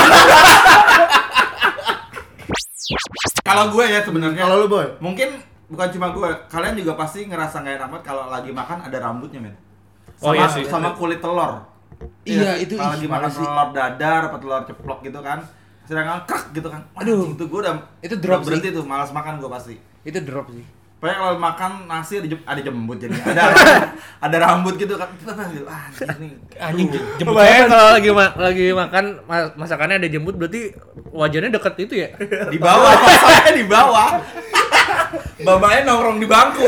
kalau 3.42 3.64
gue 3.70 3.84
ya 3.84 4.00
sebenarnya 4.00 4.40
Kalau 4.40 4.56
lu, 4.56 4.68
Boy? 4.68 4.86
mungkin 5.00 5.40
bukan 5.66 5.88
cuma 5.90 6.06
gue, 6.10 6.28
kalian 6.46 6.74
juga 6.76 6.92
pasti 6.94 7.24
ngerasa 7.24 7.60
nggak 7.60 7.74
enak 7.78 7.88
banget 7.90 8.04
kalau 8.04 8.24
lagi 8.28 8.50
makan 8.50 8.78
ada 8.84 8.96
rambutnya 8.98 9.40
men. 9.40 9.54
Oh, 10.20 10.30
Sama, 10.30 10.36
iya 10.36 10.46
sih. 10.46 10.64
sama 10.64 10.88
kulit 10.94 11.18
telur. 11.18 11.58
Iya, 12.22 12.56
itu 12.58 12.74
kalau 12.76 12.94
lagi 12.94 13.06
makan 13.06 13.30
sih. 13.30 13.42
telur 13.42 13.68
dadar 13.72 14.20
atau 14.28 14.38
telur 14.38 14.62
ceplok 14.64 14.98
gitu 15.02 15.20
kan. 15.20 15.38
Sedangkan 15.84 16.24
krek 16.24 16.44
gitu 16.52 16.68
kan. 16.68 16.80
Aduh. 16.94 17.32
itu 17.32 17.44
gue 17.44 17.60
udah 17.60 17.74
Itu 18.00 18.14
drop 18.16 18.40
udah 18.40 18.46
berhenti 18.46 18.68
tuh, 18.72 18.84
malas 18.84 19.10
makan 19.10 19.36
gue 19.36 19.48
pasti. 19.48 19.76
Itu 20.02 20.20
drop 20.22 20.48
sih. 20.48 20.64
Pokoknya 20.94 21.20
kalau 21.20 21.36
makan 21.36 21.70
nasi 21.84 22.16
ada, 22.16 22.28
jem- 22.32 22.46
ada 22.48 22.60
jembut 22.64 22.96
jadi 22.96 23.12
ada 23.12 23.42
ada 24.24 24.36
rambut 24.40 24.80
gitu 24.80 24.96
kan. 24.96 25.12
Ah, 25.68 25.92
ini. 26.16 26.32
Anjing 26.56 26.88
jemput 27.20 27.36
Bayangin 27.36 27.68
kalau 27.68 27.88
lagi 27.92 28.08
ma- 28.08 28.36
lagi 28.40 28.66
makan 28.72 29.04
ma- 29.28 29.52
masakannya 29.52 30.00
ada 30.00 30.08
jembut 30.08 30.40
berarti 30.40 30.72
wajannya 31.12 31.52
deket 31.52 31.74
itu 31.78 31.94
ya. 31.98 32.08
di 32.48 32.56
bawah 32.56 32.88
masalahnya 32.96 33.52
di 33.60 33.66
bawah 33.68 34.08
bapaknya 35.42 35.80
nongkrong 35.88 36.18
di 36.22 36.26
bangku. 36.28 36.66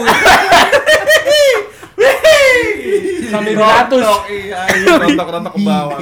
Sambil 3.26 3.58
beratus. 3.58 4.00
Rontok, 4.00 4.22
iya 4.30 4.60
iya 4.78 4.94
rontok 5.02 5.28
rontok 5.34 5.52
ke 5.54 5.60
bawah. 5.66 5.98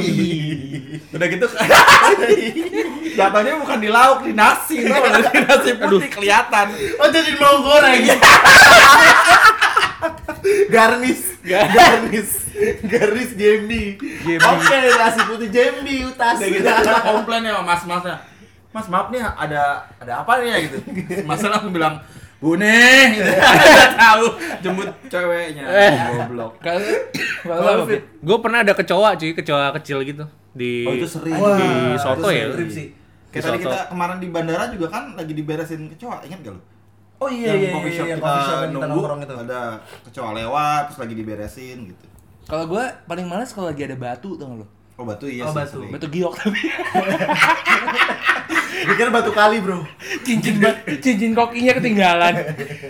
Udah 1.14 1.26
gitu 1.30 1.46
jatuhnya 3.14 3.54
bukan 3.62 3.78
di 3.78 3.88
lauk 3.88 4.26
di 4.26 4.32
nasi 4.34 4.82
tau 4.82 5.06
di 5.06 5.40
nasi 5.46 5.70
putih 5.78 6.10
kelihatan. 6.10 6.66
Oh 6.98 7.08
jadi 7.08 7.30
mau 7.38 7.62
goreng. 7.62 8.02
garnis, 10.68 11.38
garnis, 11.40 12.30
garnis 12.84 13.30
Jambi. 13.38 13.96
Oke, 14.36 14.78
nasi 14.98 15.20
putih 15.30 15.48
Jambi 15.48 16.04
utas. 16.04 16.36
udah 16.42 16.48
gitu. 16.50 16.66
Kita 16.66 17.00
komplain 17.06 17.46
ya 17.46 17.62
sama 17.62 17.64
mas 17.64 17.82
masnya. 17.86 18.16
Mas 18.74 18.90
maaf 18.90 19.06
nih 19.14 19.22
ada 19.22 19.86
ada 20.02 20.12
apa 20.26 20.42
nih 20.42 20.50
ya 20.50 20.58
gitu 20.66 20.82
masnya 21.22 21.54
langsung 21.54 21.70
bilang 21.70 22.02
Bune, 22.44 22.76
gitu. 23.10 23.30
Tahu 24.04 24.24
jemput 24.60 24.88
ceweknya, 25.08 25.64
Eh. 25.64 25.92
goblok. 26.20 26.60
Kalau? 26.60 27.88
Gue 28.20 28.38
pernah 28.38 28.60
ada 28.60 28.76
kecoa 28.76 29.16
cuy, 29.16 29.32
kecoa 29.32 29.72
kecil 29.80 30.04
gitu 30.04 30.24
di 30.52 30.84
Oh, 30.84 30.92
itu 30.92 31.08
sering. 31.08 31.34
di 31.34 31.68
soto 31.96 32.28
itu 32.28 32.36
ya. 32.36 32.44
trip 32.52 32.68
sih. 32.68 32.86
Kayak 33.28 33.42
tadi 33.42 33.58
Soto. 33.58 33.66
kita 33.66 33.80
kemarin 33.88 34.16
di 34.20 34.28
bandara 34.28 34.64
juga 34.68 34.86
kan 34.88 35.16
lagi 35.16 35.32
diberesin 35.32 35.90
kecoa, 35.90 36.22
ingat 36.22 36.38
gak 36.38 36.52
lu? 36.52 36.60
Oh 37.16 37.26
iya 37.26 37.50
iya 37.50 37.68
coffee 37.72 37.88
iya, 37.88 37.96
shop 37.96 38.06
iya, 38.06 38.14
kita, 38.14 38.22
coffee 38.22 38.44
shop 38.44 38.54
yang 38.54 38.70
kita 38.70 38.76
nunggu, 38.84 38.94
nongkrong 39.00 39.20
itu. 39.24 39.34
ada 39.40 39.60
kecoa 40.04 40.30
lewat, 40.36 40.82
terus 40.86 40.98
lagi 41.00 41.14
diberesin 41.16 41.78
gitu. 41.88 42.04
Kalau 42.44 42.64
gue 42.68 42.84
paling 43.08 43.26
males 43.26 43.50
kalau 43.50 43.66
lagi 43.66 43.82
ada 43.82 43.96
batu 43.96 44.36
tuh 44.36 44.46
lo. 44.46 44.66
Oh 44.94 45.02
batu 45.02 45.26
iya 45.26 45.42
Oh, 45.42 45.50
sih. 45.50 45.56
batu. 45.56 45.78
sering. 45.80 45.90
Batu 45.90 46.06
giok 46.06 46.34
tapi 46.36 46.60
Dikira 48.84 49.10
batu 49.10 49.30
kali, 49.30 49.58
Bro. 49.58 49.80
cincin 50.22 50.60
ba- 50.60 50.76
cincin 50.94 51.32
kokinya 51.32 51.72
ketinggalan. 51.74 52.34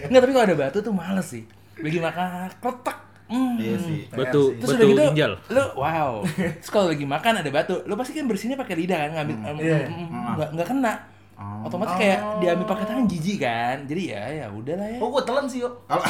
Enggak, 0.05 0.21
tapi 0.21 0.33
kalau 0.33 0.45
ada 0.45 0.57
batu 0.59 0.79
tuh 0.81 0.91
males 0.91 1.23
sih. 1.25 1.47
Lagi 1.77 1.99
makan 1.99 2.51
kletek. 2.53 2.97
Hmm. 3.25 3.57
Iya 3.57 3.77
sih. 3.79 3.99
Batu 4.11 4.53
Terus 4.55 4.71
batu 4.71 4.85
udah 4.85 4.89
gitu, 4.91 5.03
ginjal. 5.09 5.33
lu 5.49 5.65
wow. 5.77 6.13
Terus 6.27 6.69
kalau 6.69 6.87
lagi 6.89 7.07
makan 7.07 7.33
ada 7.41 7.51
batu, 7.51 7.75
lu 7.85 7.95
pasti 7.95 8.13
kan 8.13 8.27
bersihinnya 8.27 8.59
pakai 8.59 8.75
lidah 8.77 8.99
kan, 8.99 9.11
ngambil 9.15 9.37
Iya. 9.61 9.79
em, 9.81 9.95
em, 9.95 10.09
nggak 10.35 10.49
nggak 10.53 10.67
kena. 10.67 10.93
Oh. 11.35 11.67
Otomatis 11.67 11.95
kayak 11.97 12.39
diambil 12.39 12.63
pakai 12.65 12.85
tangan 12.85 13.05
jijik 13.05 13.39
kan. 13.41 13.77
Jadi 13.85 14.03
ya 14.09 14.23
ya 14.23 14.47
udahlah 14.49 14.87
ya. 14.87 14.99
Oh, 14.99 15.11
gua 15.11 15.21
telan 15.21 15.45
sih, 15.45 15.61
yo. 15.61 15.71
Kalau 15.85 16.03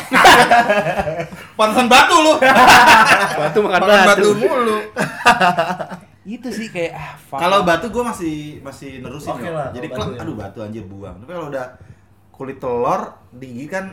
pantesan 1.59 1.87
batu 1.87 2.17
lu. 2.19 2.35
Batu 3.41 3.59
makan 3.61 3.81
Makan 3.81 3.99
batu 4.05 4.29
batu. 4.29 4.31
mulu. 4.37 4.79
Itu 6.27 6.49
sih 6.49 6.69
kayak 6.69 6.93
ah. 6.95 7.11
Kalau 7.31 7.65
batu 7.65 7.89
gua 7.89 8.11
masih 8.11 8.61
masih 8.61 9.01
nerusin 9.01 9.33
Oke 9.33 9.45
ya. 9.45 9.53
lah, 9.53 9.69
Jadi 9.71 9.87
batu 9.89 10.11
ya. 10.11 10.21
aduh 10.21 10.35
batu 10.35 10.59
anjir 10.61 10.85
buang. 10.85 11.17
Tapi 11.19 11.31
kalau 11.31 11.49
udah 11.49 11.67
kulit 12.31 12.59
telur 12.59 13.01
gigi 13.35 13.67
kan 13.67 13.85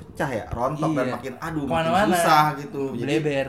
pecah 0.00 0.30
ya, 0.32 0.44
rontok 0.48 0.90
dan 0.90 1.06
Iya. 1.06 1.14
makin 1.14 1.34
aduh 1.36 1.64
makin 1.66 2.10
susah 2.10 2.46
gitu. 2.56 2.82
Jadi 2.94 3.04
bleber. 3.20 3.48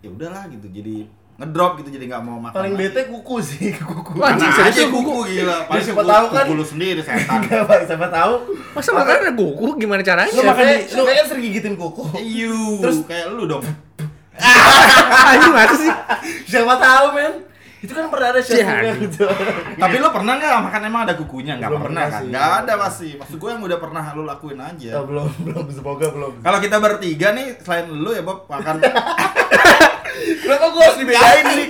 ya 0.00 0.08
udahlah 0.10 0.42
gitu. 0.48 0.66
Jadi 0.68 0.96
ngedrop 1.34 1.82
gitu 1.82 1.90
jadi 1.90 2.04
nggak 2.06 2.22
mau 2.22 2.38
makan. 2.38 2.54
Paling 2.54 2.74
bete 2.74 3.00
kuku 3.04 3.36
sih, 3.40 3.74
kuku. 3.80 4.16
Anjing, 4.16 4.48
serius 4.48 4.70
aja 4.70 4.82
lu 4.84 4.94
kuku 4.96 5.12
gila. 5.28 5.56
Paling 5.66 5.82
siapa 5.82 5.98
kuku- 5.98 6.12
tahu 6.12 6.26
kan. 6.28 6.44
kuku 6.44 6.54
lu 6.54 6.64
sendiri 6.64 7.00
setan. 7.00 7.38
Enggak, 7.40 7.62
Pak, 7.64 7.78
siapa 7.84 8.06
tahu. 8.08 8.34
Masa 8.70 8.90
makan 8.92 9.14
ada 9.18 9.32
kuku 9.32 9.66
gimana 9.76 10.00
caranya? 10.00 10.30
Lu 10.30 10.42
makan 10.42 10.64
di- 10.64 10.86
lu 10.90 11.02
kan 11.02 11.26
sering 11.26 11.44
gigitin 11.44 11.74
kuku. 11.74 12.02
Iyu, 12.16 12.78
Terus- 12.80 13.02
kayak 13.04 13.26
lu 13.30 13.44
dong. 13.44 13.66
Anjing 15.30 15.52
masa 15.52 15.74
sih? 15.76 15.92
Siapa 16.46 16.74
tahu, 16.76 17.06
men. 17.12 17.34
Itu 17.78 17.92
kan 17.92 18.08
pernah 18.08 18.32
ada 18.32 18.40
chef 18.40 18.56
yang 18.58 18.96
gitu. 18.96 19.28
Tapi 19.76 19.96
lu 19.98 20.08
pernah 20.08 20.40
nggak 20.40 20.56
makan 20.62 20.80
emang 20.84 21.02
ada 21.04 21.14
kukunya? 21.14 21.54
Nggak 21.54 21.68
Belum 21.68 21.82
pernah 21.84 22.00
pernah 22.00 22.06
kan? 22.08 22.20
sih. 22.22 22.28
Nggak 22.30 22.48
ada 22.56 22.72
pasti. 22.80 23.08
Maksud 23.14 23.36
gue 23.36 23.50
yang 23.50 23.60
udah 23.60 23.76
pernah 23.76 24.04
lu 24.12 24.22
lakuin 24.24 24.56
aja. 24.56 24.90
Oh, 24.96 25.04
belum, 25.04 25.28
belum, 25.42 25.64
semoga 25.68 26.06
belum. 26.08 26.32
Kalau 26.40 26.58
kita 26.58 26.76
bertiga 26.78 27.28
nih, 27.30 27.60
selain 27.60 27.86
lu 27.90 28.10
ya 28.10 28.22
Bob, 28.22 28.46
makan 28.46 28.80
Kenapa 30.44 30.66
gua 30.68 30.82
harus 30.84 30.98
dibedain 31.00 31.44
nih? 31.48 31.68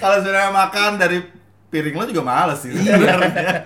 Kalau 0.00 0.16
sebenarnya 0.24 0.52
makan 0.52 0.90
dari 0.96 1.18
piring 1.68 2.00
lo 2.00 2.04
juga 2.08 2.24
males 2.24 2.64
sih 2.64 2.72
sebenarnya. 2.72 3.60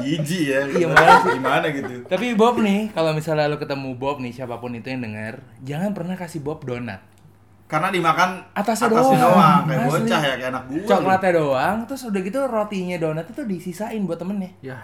Jijik 0.00 0.42
ya. 0.48 0.60
Iya, 0.64 0.86
males 0.88 1.20
sih. 1.28 1.32
Gimana 1.36 1.66
gitu. 1.68 1.94
Tapi 2.08 2.26
Bob 2.32 2.56
nih, 2.64 2.88
kalau 2.96 3.12
misalnya 3.12 3.52
lu 3.52 3.60
ketemu 3.60 3.92
Bob 4.00 4.16
nih, 4.24 4.32
siapa 4.32 4.56
pun 4.56 4.72
itu 4.72 4.88
yang 4.88 5.04
denger, 5.04 5.44
jangan 5.60 5.92
pernah 5.92 6.16
kasih 6.16 6.40
Bob 6.40 6.64
donat. 6.64 7.04
Karena 7.68 7.88
dimakan 7.92 8.44
Atasnya 8.56 8.92
doang. 8.92 9.12
kayak 9.12 9.88
Asli. 9.88 10.04
bocah 10.04 10.20
ya, 10.20 10.34
kayak 10.40 10.50
anak 10.52 10.64
gua. 10.68 10.88
Coklatnya 10.88 11.30
doang, 11.36 11.76
terus 11.88 12.02
udah 12.08 12.20
gitu 12.24 12.38
rotinya 12.48 12.96
donat 12.96 13.26
itu 13.28 13.42
disisain 13.44 14.02
buat 14.08 14.20
temennya. 14.20 14.52
Ya. 14.64 14.78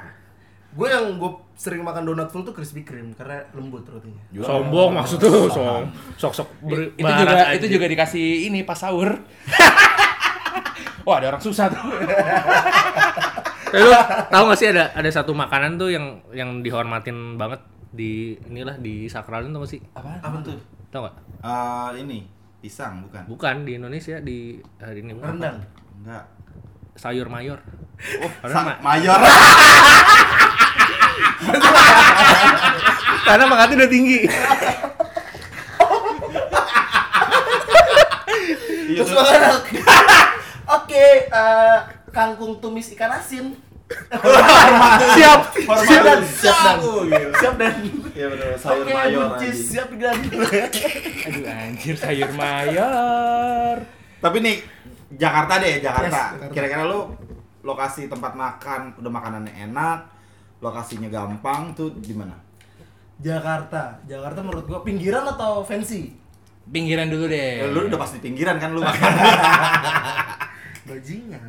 Gue 0.70 0.86
yang 0.86 1.18
gue 1.18 1.30
sering 1.54 1.82
makan 1.82 2.06
donat 2.06 2.30
full 2.30 2.40
tuh 2.40 2.54
Krispy 2.54 2.86
Kreme 2.86 3.10
karena 3.12 3.42
lembut 3.52 3.82
rotinya. 3.82 4.22
Juga. 4.30 4.46
Sombong 4.46 4.90
maksud 4.94 5.18
tuh, 5.18 5.50
som. 5.50 5.82
Sok-sok 6.14 6.48
ber- 6.62 6.94
itu 6.94 7.10
juga 7.10 7.34
aja. 7.34 7.52
itu 7.58 7.66
juga 7.66 7.86
dikasih 7.90 8.46
ini 8.46 8.62
pas 8.62 8.78
sahur. 8.78 9.10
Wah, 11.06 11.16
ada 11.18 11.34
orang 11.34 11.42
susah 11.42 11.66
tuh. 11.70 11.80
Eh, 13.70 13.78
lu 13.78 13.94
tahu 14.26 14.50
gak 14.50 14.58
sih 14.58 14.66
ada 14.66 14.90
ada 14.90 15.06
satu 15.06 15.30
makanan 15.30 15.78
tuh 15.78 15.94
yang 15.94 16.18
yang 16.34 16.58
dihormatin 16.58 17.38
banget 17.38 17.62
di 17.94 18.34
inilah 18.50 18.74
di 18.74 19.06
sakralin 19.06 19.54
tuh 19.54 19.62
gak 19.62 19.70
sih? 19.70 19.80
Apa? 19.94 20.18
Apa 20.18 20.42
tuh? 20.42 20.58
Tahu 20.90 21.06
gak? 21.06 21.14
Eh, 21.38 21.90
ini 22.02 22.26
pisang 22.58 23.06
bukan? 23.06 23.30
Bukan 23.30 23.62
di 23.62 23.78
Indonesia 23.78 24.18
di 24.18 24.58
hari 24.82 25.06
ini. 25.06 25.14
Rendang. 25.14 25.62
Enggak. 26.02 26.26
Sayur 26.98 27.30
mayor. 27.30 27.62
Oh, 28.00 28.30
Sa- 28.44 28.78
mayor. 28.80 29.18
karena 33.22 33.44
makanya 33.46 33.74
udah 33.76 33.90
tinggi. 33.90 34.20
Iya, 38.90 39.00
Terus 39.00 39.10
makan 39.12 39.40
Oke, 40.80 41.06
eh, 41.26 41.78
kangkung 42.10 42.58
tumis 42.58 42.90
ikan 42.94 43.10
asin. 43.12 43.54
Siap. 45.10 45.40
Siap 45.82 46.02
dan 46.02 46.20
siap 46.22 46.58
dan 46.62 46.78
siap 47.34 47.54
dan. 47.58 47.74
Iya 48.14 48.26
benar, 48.28 48.54
sayur 48.54 48.84
Oke, 48.86 48.92
mayor. 48.94 49.34
buncis 49.34 49.58
siap 49.66 49.90
dan. 49.98 50.14
Aduh 51.26 51.42
anjir 51.44 51.94
sayur 51.98 52.30
mayor. 52.30 53.76
Tapi 54.20 54.36
nih 54.38 54.56
Jakarta 55.12 55.58
deh, 55.58 55.74
Yes, 55.76 55.82
Jakarta. 55.82 56.20
Jakarta. 56.38 56.54
Kira-kira 56.54 56.82
lu 56.86 57.00
lokasi 57.60 58.06
tempat 58.06 58.32
makan 58.32 58.96
udah 58.96 59.10
makanannya 59.10 59.52
enak, 59.62 59.98
lokasinya 60.58 61.06
gampang 61.06 61.72
tuh 61.72 61.92
di 61.94 62.12
mana? 62.12 62.32
Jakarta, 63.16 64.00
Jakarta 64.04 64.40
menurut 64.40 64.64
gua 64.64 64.80
pinggiran 64.80 65.24
atau 65.26 65.60
fancy? 65.60 66.16
Pinggiran 66.66 67.06
dulu 67.06 67.26
deh. 67.26 67.60
Ya, 67.60 67.66
lu 67.66 67.84
udah 67.84 67.98
pasti 67.98 68.16
pinggiran 68.18 68.56
kan 68.56 68.70
lu 68.70 68.80
makan. 68.80 69.12
Bajingan. 70.88 71.40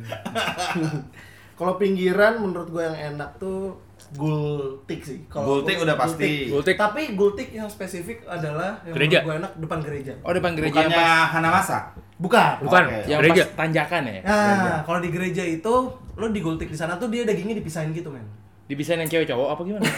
Kalau 1.58 1.74
pinggiran 1.76 2.38
menurut 2.38 2.68
gua 2.68 2.90
yang 2.90 3.16
enak 3.16 3.38
tuh 3.38 3.78
gultik 4.12 5.00
sih. 5.00 5.24
Kalau 5.26 5.46
Gultik 5.56 5.78
gua- 5.78 5.84
udah 5.86 5.96
pasti. 5.96 6.50
Gultik. 6.50 6.76
Tapi 6.76 7.14
gultik 7.14 7.48
yang 7.50 7.68
spesifik 7.68 8.26
adalah 8.26 8.82
yang 8.84 8.92
Gereja. 8.92 9.18
menurut 9.18 9.24
gua 9.24 9.36
enak 9.40 9.52
depan 9.58 9.78
gereja. 9.80 10.12
Oh 10.20 10.32
depan 10.32 10.52
gereja 10.52 10.74
Bukannya 10.74 11.06
Hanamasa? 11.30 11.78
Bukan. 12.22 12.62
Bukan, 12.62 12.82
Oke. 12.86 13.10
yang 13.10 13.18
gereja. 13.18 13.42
pas 13.50 13.66
tanjakan 13.66 14.06
ya. 14.06 14.22
Nah, 14.22 14.86
kalau 14.86 15.02
di 15.02 15.10
gereja 15.10 15.42
itu 15.42 15.74
lo 16.14 16.26
di 16.30 16.38
gultik 16.38 16.70
di 16.70 16.78
sana 16.78 16.94
tuh 16.94 17.10
dia 17.10 17.26
dagingnya 17.26 17.58
dipisahin 17.58 17.90
gitu, 17.90 18.14
men. 18.14 18.22
Dibisain 18.70 19.02
yang 19.02 19.10
cewek 19.10 19.26
cowok 19.26 19.48
apa 19.58 19.62
gimana? 19.66 19.82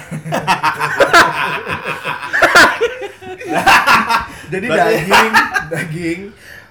Jadi 4.48 4.66
daging, 4.70 5.32
daging, 5.72 6.20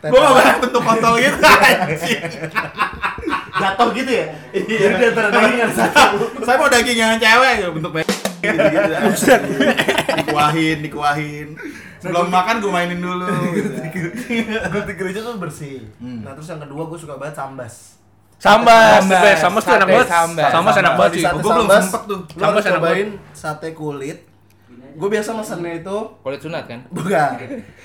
Gua 0.04 0.20
gak 0.20 0.36
banyak 0.36 0.58
bentuk 0.68 0.84
kontol 0.84 1.16
gitu 1.16 1.38
jatuh 3.54 3.90
gitu 3.96 4.12
ya. 4.12 4.26
Jadi 4.52 4.74
di 5.00 5.06
antara 5.08 5.30
daging 5.32 5.60
ada 5.64 5.72
satu. 5.72 6.28
Saya 6.44 6.58
mau 6.60 6.68
daging 6.68 6.98
yang 7.00 7.16
cewek 7.22 7.54
gitu, 7.64 7.70
bentuk 7.72 7.92
gitu, 7.96 8.60
gitu. 8.68 8.92
Dikuahin, 10.20 10.78
dikuahin. 10.84 11.48
Sebelum 12.04 12.28
makan 12.28 12.60
gue 12.60 12.72
mainin 12.72 13.00
dulu. 13.00 13.28
gitu. 13.96 14.10
Gereja 15.00 15.20
tuh 15.24 15.40
bersih. 15.40 15.88
Hmm. 16.04 16.28
Nah, 16.28 16.36
terus 16.36 16.52
yang 16.52 16.60
kedua 16.60 16.84
gue 16.92 17.00
suka 17.00 17.16
banget 17.16 17.40
sambas. 17.40 17.96
Sambas, 18.44 19.08
Sambas. 19.08 19.36
Sambas 19.40 19.64
tuh 19.64 19.74
enak 19.80 19.88
banget. 19.88 20.08
sambas. 20.12 20.52
Sambas 20.52 20.76
enak 20.84 20.94
banget 21.00 21.12
sih. 21.16 21.24
sate 21.24 21.40
Gua 21.40 21.52
belum 21.56 21.70
sempet 21.72 22.02
tuh. 22.04 22.20
Sambas 22.36 22.64
enak 22.68 22.82
cobain 22.84 23.10
sate 23.32 23.70
kulit. 23.72 24.20
Gue 24.94 25.10
biasa 25.10 25.34
mesennya 25.34 25.82
itu 25.82 25.98
Kulit 26.22 26.38
sunat 26.38 26.70
kan? 26.70 26.86
bukan 26.94 27.34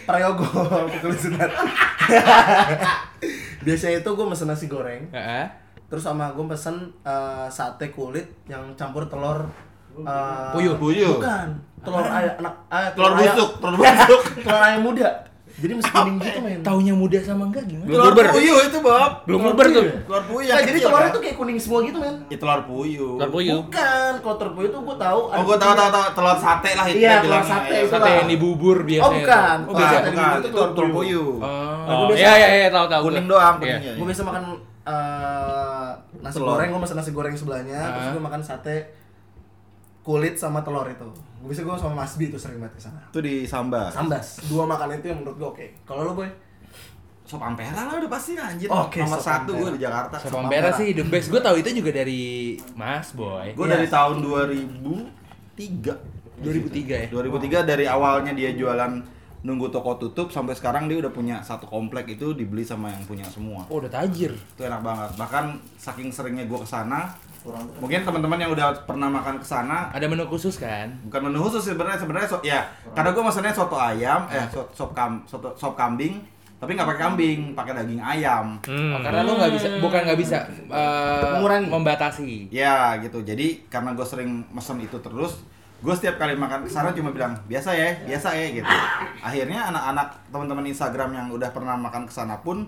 prayogo 0.05 0.45
kulit 1.01 1.17
sunat. 1.17 1.49
Biasanya 3.65 4.05
itu 4.05 4.11
gue 4.13 4.27
mesen 4.29 4.51
nasi 4.51 4.69
goreng. 4.69 5.09
Heeh. 5.15 5.47
Terus 5.89 6.05
sama 6.05 6.35
gue 6.37 6.45
pesen 6.51 6.93
eh, 7.07 7.49
sate 7.49 7.89
kulit 7.95 8.29
yang 8.45 8.77
campur 8.77 9.09
telur 9.09 9.49
eh, 9.97 10.53
Puyuh. 10.53 10.77
Puyuh. 10.77 11.17
Bukan. 11.17 11.49
Telur 11.79 12.05
ayam 12.05 12.35
anak 12.37 12.55
ah, 12.69 12.89
Telur 12.91 13.11
ayam- 13.11 13.21
busuk, 13.29 13.51
telur 13.57 13.77
busuk. 13.81 14.23
telur 14.39 14.61
ayam 14.61 14.83
muda. 14.83 15.09
Jadi 15.59 15.73
mesti 15.75 15.91
kuning 15.91 16.17
gitu 16.21 16.39
men. 16.39 16.59
Taunya 16.61 16.95
muda 16.95 17.19
sama 17.19 17.45
enggak 17.45 17.67
gimana? 17.67 17.83
Belum 17.85 18.05
Telur 18.09 18.27
puyuh 18.31 18.59
itu, 18.63 18.79
Bob. 18.79 19.11
Belum 19.27 19.41
uber 19.45 19.67
tuh. 19.69 19.83
Telur 20.01 20.23
puyuh 20.25 20.49
Nah, 20.49 20.63
jadi 20.63 20.79
telurnya 20.79 21.11
tuh 21.11 21.19
kayak 21.21 21.35
kuning 21.35 21.59
semua 21.59 21.79
gitu 21.83 21.99
men. 21.99 22.15
Ya, 22.27 22.37
telur 22.37 22.61
puyuh. 22.63 23.15
Telur 23.17 23.31
puyuh. 23.33 23.59
Bukan, 23.61 24.13
kalau 24.19 24.37
telur 24.39 24.53
puyuh 24.55 24.71
tuh 24.71 24.81
gue 24.81 24.97
tahu. 24.97 25.21
Oh, 25.27 25.43
gua 25.43 25.57
tahu 25.57 25.73
tahu 25.75 25.89
tahu 25.91 26.05
telur 26.15 26.37
sate 26.37 26.71
lah 26.73 26.87
itu 26.87 26.99
Iya, 27.01 27.15
telur 27.21 27.43
sate 27.43 27.67
Iya. 27.69 27.81
itu 27.81 27.91
Sate 27.91 28.11
yang 28.13 28.29
di 28.29 28.39
bubur 28.39 28.77
biasanya. 28.81 29.03
Oh, 29.03 29.13
bukan. 29.13 29.57
Oh, 29.59 29.67
Bukan, 29.69 29.83
beda. 29.83 29.99
Bukan. 30.05 30.31
Itu 30.31 30.39
Itu 30.41 30.49
telur 30.53 30.71
telur 30.73 30.91
puyuh. 30.95 31.31
Oh. 31.37 32.07
Oh, 32.07 32.09
iya 32.13 32.33
iya 32.37 32.49
iya 32.57 32.69
tahu 32.69 32.87
tahu. 32.87 33.03
Kuning 33.05 33.25
gua. 33.25 33.33
doang 33.35 33.55
Iya. 33.57 33.63
kuningnya. 33.75 33.93
gue 33.95 34.07
biasa 34.07 34.23
makan 34.25 34.43
eh, 34.89 35.91
nasi 36.19 36.37
Telur. 36.37 36.49
goreng 36.49 36.69
gue 36.69 36.81
makan 36.81 36.97
nasi 36.97 37.11
goreng 37.11 37.35
sebelahnya 37.35 37.79
terus 37.93 38.07
Ah. 38.07 38.13
gue 38.15 38.23
makan 38.23 38.41
sate 38.41 38.77
kulit 40.09 40.35
sama 40.35 40.65
telur 40.65 40.89
itu 40.89 41.05
gue 41.39 41.49
bisa 41.53 41.61
gue 41.61 41.77
sama 41.77 42.01
Mas 42.01 42.17
Bi 42.17 42.33
tuh 42.33 42.41
sering 42.41 42.57
banget 42.57 42.81
ke 42.81 42.83
sana 42.83 42.97
Itu 43.05 43.21
di 43.21 43.45
Sambas. 43.45 43.93
sambas 43.93 44.41
dua 44.49 44.65
makanan 44.65 44.97
itu 44.99 45.13
yang 45.13 45.21
menurut 45.21 45.37
gue 45.37 45.49
oke 45.53 45.67
kalau 45.85 46.03
lo 46.03 46.13
boy 46.15 46.31
Sop 47.23 47.45
Ampera 47.45 47.77
lah 47.85 48.01
udah 48.01 48.09
pasti 48.09 48.41
anjir. 48.41 48.73
Oke, 48.73 49.05
Nomor 49.05 49.21
sop 49.21 49.29
satu 49.45 49.53
gue 49.53 49.77
di 49.77 49.85
Jakarta. 49.85 50.17
Sop 50.17 50.33
Ampera 50.41 50.73
sih 50.73 50.97
the 50.97 51.05
best. 51.05 51.29
Gue 51.29 51.45
tahu 51.45 51.61
itu 51.61 51.77
juga 51.77 51.93
dari 51.93 52.57
Mas 52.73 53.13
Boy. 53.13 53.53
Gue 53.53 53.69
Iya. 53.69 53.77
dari 53.77 53.87
tahun 53.87 54.17
2003. 54.25 55.93
2003 56.41 57.05
ya. 57.05 57.07
2003 57.13 57.69
dari 57.69 57.85
awalnya 57.85 58.33
dia 58.33 58.57
jualan 58.57 59.05
nunggu 59.39 59.69
toko 59.69 60.01
tutup 60.01 60.33
sampai 60.33 60.57
sekarang 60.57 60.89
dia 60.89 60.99
udah 60.99 61.13
punya 61.13 61.45
satu 61.45 61.69
komplek 61.69 62.17
itu 62.17 62.33
dibeli 62.33 62.65
sama 62.65 62.89
yang 62.89 63.05
punya 63.05 63.29
semua. 63.29 63.61
Oh, 63.69 63.77
udah 63.77 63.93
tajir. 63.93 64.33
Itu 64.33 64.65
enak 64.65 64.81
banget. 64.81 65.11
Bahkan 65.15 65.45
saking 65.77 66.09
seringnya 66.09 66.43
gue 66.43 66.59
ke 66.59 66.65
sana, 66.65 67.13
mungkin 67.79 68.03
teman-teman 68.03 68.39
yang 68.39 68.51
udah 68.51 68.67
pernah 68.83 69.07
makan 69.07 69.39
ke 69.39 69.47
sana 69.47 69.89
Ada 69.91 70.05
menu 70.05 70.25
khusus 70.25 70.57
kan? 70.57 70.91
bukan 71.03 71.21
menu 71.25 71.39
khusus 71.41 71.63
sebenarnya 71.67 71.97
sebenarnya 71.97 72.27
so, 72.27 72.39
ya 72.41 72.61
karena 72.91 73.11
gue 73.11 73.23
maksudnya 73.23 73.51
soto 73.51 73.75
ayam 73.75 74.27
eh 74.29 74.45
sop, 74.49 74.69
sop 74.71 74.91
kam 74.93 75.23
soto 75.25 75.55
sop 75.55 75.73
kambing 75.73 76.19
tapi 76.57 76.75
nggak 76.75 76.89
pakai 76.89 77.03
kambing 77.05 77.39
pakai 77.53 77.73
daging 77.73 77.99
ayam 77.99 78.59
Oh, 78.59 78.67
Hmm. 78.67 78.99
karena 78.99 79.23
lu 79.23 79.33
nggak 79.33 79.53
bisa, 79.53 79.67
bukan 79.79 80.01
nggak 80.03 80.19
bisa 80.19 80.39
eh, 80.67 81.23
Mengurangi. 81.31 81.69
membatasi. 81.69 82.31
ya 82.51 82.99
gitu 82.99 83.23
jadi 83.23 83.63
karena 83.69 83.93
gue 83.93 84.03
sering 84.03 84.43
mesen 84.49 84.79
itu 84.79 84.99
terus 84.99 85.39
gue 85.79 85.95
setiap 85.95 86.19
kali 86.19 86.35
makan 86.35 86.67
ke 86.67 86.71
sana 86.71 86.91
cuma 86.91 87.09
bilang 87.09 87.39
biasa 87.47 87.71
ya 87.71 87.95
biasa 88.03 88.35
ya 88.35 88.47
gitu 88.53 88.75
akhirnya 89.21 89.71
anak-anak 89.71 90.11
teman-teman 90.29 90.67
Instagram 90.67 91.11
yang 91.13 91.27
udah 91.31 91.49
pernah 91.49 91.77
makan 91.77 92.03
ke 92.03 92.13
sana 92.13 92.35
pun 92.37 92.67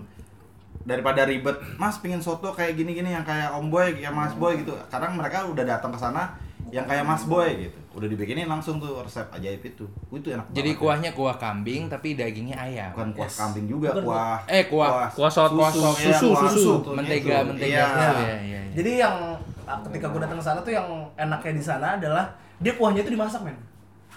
daripada 0.83 1.23
ribet 1.23 1.53
mas 1.75 1.97
pingin 1.97 2.17
soto 2.17 2.49
kayak 2.49 2.73
gini-gini 2.73 3.09
yang 3.09 3.21
kayak 3.21 3.51
om 3.51 3.67
boy 3.67 3.91
kayak 3.91 4.09
mas 4.09 4.33
boy 4.33 4.55
gitu 4.55 4.73
kadang 4.87 5.13
mereka 5.13 5.43
udah 5.43 5.61
datang 5.63 5.89
ke 5.89 5.99
sana 5.99 6.33
yang 6.67 6.83
kayak 6.83 7.03
mas 7.03 7.23
boy 7.23 7.45
gitu 7.59 7.77
udah 7.91 8.07
dibikinin 8.07 8.47
langsung 8.47 8.79
tuh 8.79 8.99
resep 8.99 9.27
ajaib 9.29 9.59
itu 9.61 9.83
itu 10.09 10.27
enak 10.29 10.47
Jadi 10.49 10.71
banget. 10.71 10.79
kuahnya 10.79 11.09
kuah 11.11 11.35
kambing 11.35 11.85
tapi 11.85 12.15
dagingnya 12.15 12.55
ayam. 12.55 12.89
bukan 12.91 13.11
kuah 13.13 13.27
Yes. 13.27 13.35
kambing 13.37 13.65
juga 13.67 13.89
Bukan 13.91 14.03
kuah 14.05 14.37
Eh, 14.47 14.63
kuah- 14.65 15.11
kuah 15.11 15.11
kuah 15.11 15.29
susu, 15.29 15.59
sot, 15.75 15.95
iya, 15.99 16.15
susu, 16.15 16.27
kuah 16.31 16.41
susu. 16.47 16.73
tuh, 16.81 16.93
Mentega, 16.95 17.27
gitu. 17.37 17.49
mentega 17.51 17.67
Iya. 17.67 17.83
gitu 17.83 17.99
ya. 17.99 18.11
Iya, 18.15 18.37
iya. 18.39 18.59
jadi 18.73 18.91
yang 19.01 19.15
ah, 19.61 19.77
ketika 19.83 20.05
gue 20.07 20.19
datang 20.19 20.35
ke 20.35 20.45
sana 20.45 20.59
tuh 20.61 20.71
yang 20.71 20.87
enaknya 21.15 21.51
di 21.51 21.61
sana 21.61 21.87
adalah 21.93 22.25
dia 22.57 22.73
kuahnya 22.73 23.01
itu 23.01 23.11
dimasak 23.11 23.41
men 23.41 23.57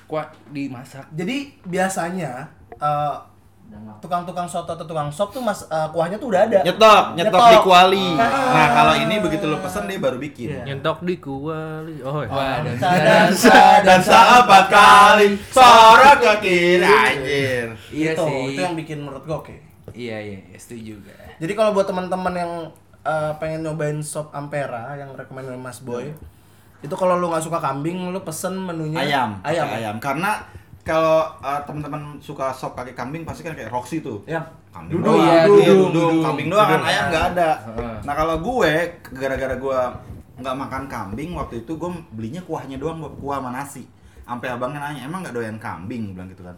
Kuah 0.07 0.25
dimasak. 0.49 1.05
jadi 1.11 1.37
biasanya 1.65 2.47
eh, 2.73 3.15
tukang-tukang 4.05 4.45
soto 4.45 4.77
atau 4.77 4.85
tukang 4.85 5.09
sop 5.09 5.33
tuh 5.33 5.41
mas 5.41 5.65
eh, 5.65 5.89
kuahnya 5.89 6.21
tuh 6.21 6.29
udah 6.29 6.45
ada. 6.45 6.61
Nyetok 6.61 7.05
nyetok 7.17 7.41
di 7.41 7.59
kuali. 7.65 8.09
Ah. 8.21 8.29
nah 8.53 8.69
kalau 8.77 8.95
ini 9.01 9.15
begitu 9.17 9.45
lo 9.49 9.57
pesen 9.65 9.89
dia 9.89 9.97
baru 9.97 10.21
bikin. 10.21 10.49
Iya. 10.53 10.63
Nyentok 10.69 11.01
di 11.01 11.17
kuali. 11.17 12.05
Oh, 12.05 12.21
iya. 12.21 12.29
Wah, 12.29 12.57
dan 12.61 12.77
dansa 12.77 13.81
dan 13.81 14.01
sahabat 14.05 14.69
kali. 14.69 15.41
sorot 15.49 16.21
ke 16.21 16.35
kiri 16.45 16.85
anjir. 16.85 17.67
Iya 17.89 18.13
itu, 18.13 18.25
sih. 18.29 18.45
itu 18.53 18.61
yang 18.61 18.77
bikin 18.77 18.99
menurut 19.01 19.25
gue 19.25 19.37
oke. 19.37 19.57
Iya, 19.95 20.17
iya, 20.21 20.39
iya, 20.53 20.59
setuju 20.61 21.01
juga. 21.01 21.15
Jadi 21.41 21.53
kalau 21.57 21.73
buat 21.73 21.89
teman-teman 21.89 22.35
yang 22.37 22.53
eh, 23.09 23.33
pengen 23.41 23.65
nyobain 23.65 24.05
sop 24.05 24.29
Ampera 24.37 25.01
yang 25.01 25.17
rekomend 25.17 25.49
oleh 25.49 25.61
Mas 25.61 25.81
Boy, 25.81 26.13
itu 26.85 26.95
kalau 27.01 27.17
lu 27.17 27.33
nggak 27.33 27.41
suka 27.41 27.57
kambing, 27.57 28.13
lu 28.13 28.21
pesen 28.21 28.61
menunya 28.61 29.01
ayam. 29.01 29.41
Ayam. 29.41 29.67
ayam. 29.73 29.97
Karena 29.97 30.45
kalau 30.85 31.25
uh, 31.41 31.61
teman-teman 31.65 32.21
suka 32.21 32.53
sop 32.53 32.77
kaki 32.77 32.93
kambing 32.93 33.25
pasti 33.25 33.41
kan 33.41 33.57
kayak 33.57 33.73
Roxy 33.73 33.99
tuh 33.99 34.21
Ya. 34.25 34.45
kambing 34.69 35.01
Dudung, 35.01 35.17
doang, 35.17 35.25
iya, 35.25 35.43
dudung, 35.43 35.57
dudung, 35.57 35.65
dudung, 35.65 35.93
dudung. 36.13 36.23
kambing 36.23 36.49
doang 36.49 36.67
kan 36.67 36.77
Dudung. 36.77 36.91
ayam 36.91 37.05
nggak 37.09 37.25
ada. 37.33 37.51
Nah 38.03 38.15
kalau 38.15 38.37
gue 38.39 38.73
gara-gara 39.11 39.55
gue 39.55 39.79
nggak 40.35 40.57
makan 40.59 40.83
kambing 40.85 41.31
waktu 41.33 41.55
itu 41.63 41.73
gue 41.73 41.91
belinya 42.11 42.43
kuahnya 42.43 42.77
doang 42.77 43.01
kuah 43.17 43.39
sama 43.39 43.51
nasi. 43.51 43.87
Sampai 44.25 44.49
abangnya 44.49 44.81
nanya 44.83 45.05
emang 45.05 45.23
nggak 45.23 45.33
doyan 45.33 45.57
kambing 45.57 46.13
bilang 46.13 46.29
gitu 46.29 46.43
kan. 46.43 46.57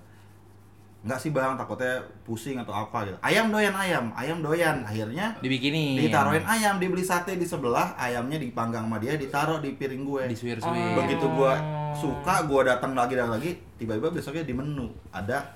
Nggak 1.07 1.19
sih 1.19 1.31
bang 1.31 1.55
takutnya 1.55 1.95
pusing 2.21 2.59
atau 2.59 2.75
apa 2.75 3.07
gitu. 3.07 3.15
Ayam 3.23 3.49
doyan 3.49 3.71
ayam, 3.73 4.11
ayam 4.13 4.43
doyan. 4.43 4.83
Akhirnya 4.83 5.31
Dibikinin. 5.39 5.95
ditaruhin 5.97 6.43
ayam 6.43 6.77
dibeli 6.77 7.01
sate 7.01 7.35
di 7.35 7.47
sebelah 7.47 7.95
ayamnya 7.95 8.37
dipanggang 8.37 8.83
sama 8.83 8.99
dia 8.99 9.15
ditaruh 9.15 9.63
di 9.63 9.71
piring 9.73 10.03
gue 10.03 10.23
Disuir-suir. 10.27 10.99
begitu 10.99 11.23
gua 11.29 11.55
suka 11.95 12.43
gua 12.45 12.67
datang 12.67 12.93
lagi 12.93 13.15
dan 13.15 13.31
lagi 13.31 13.55
tiba-tiba 13.77 14.11
besoknya 14.11 14.43
di 14.43 14.51
menu 14.51 14.85
ada 15.09 15.47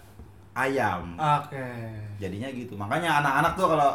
ayam 0.52 1.14
Oke. 1.14 1.66
jadinya 2.16 2.46
gitu 2.48 2.74
makanya 2.74 3.18
anak-anak 3.18 3.52
tuh 3.54 3.66
kalau 3.68 3.90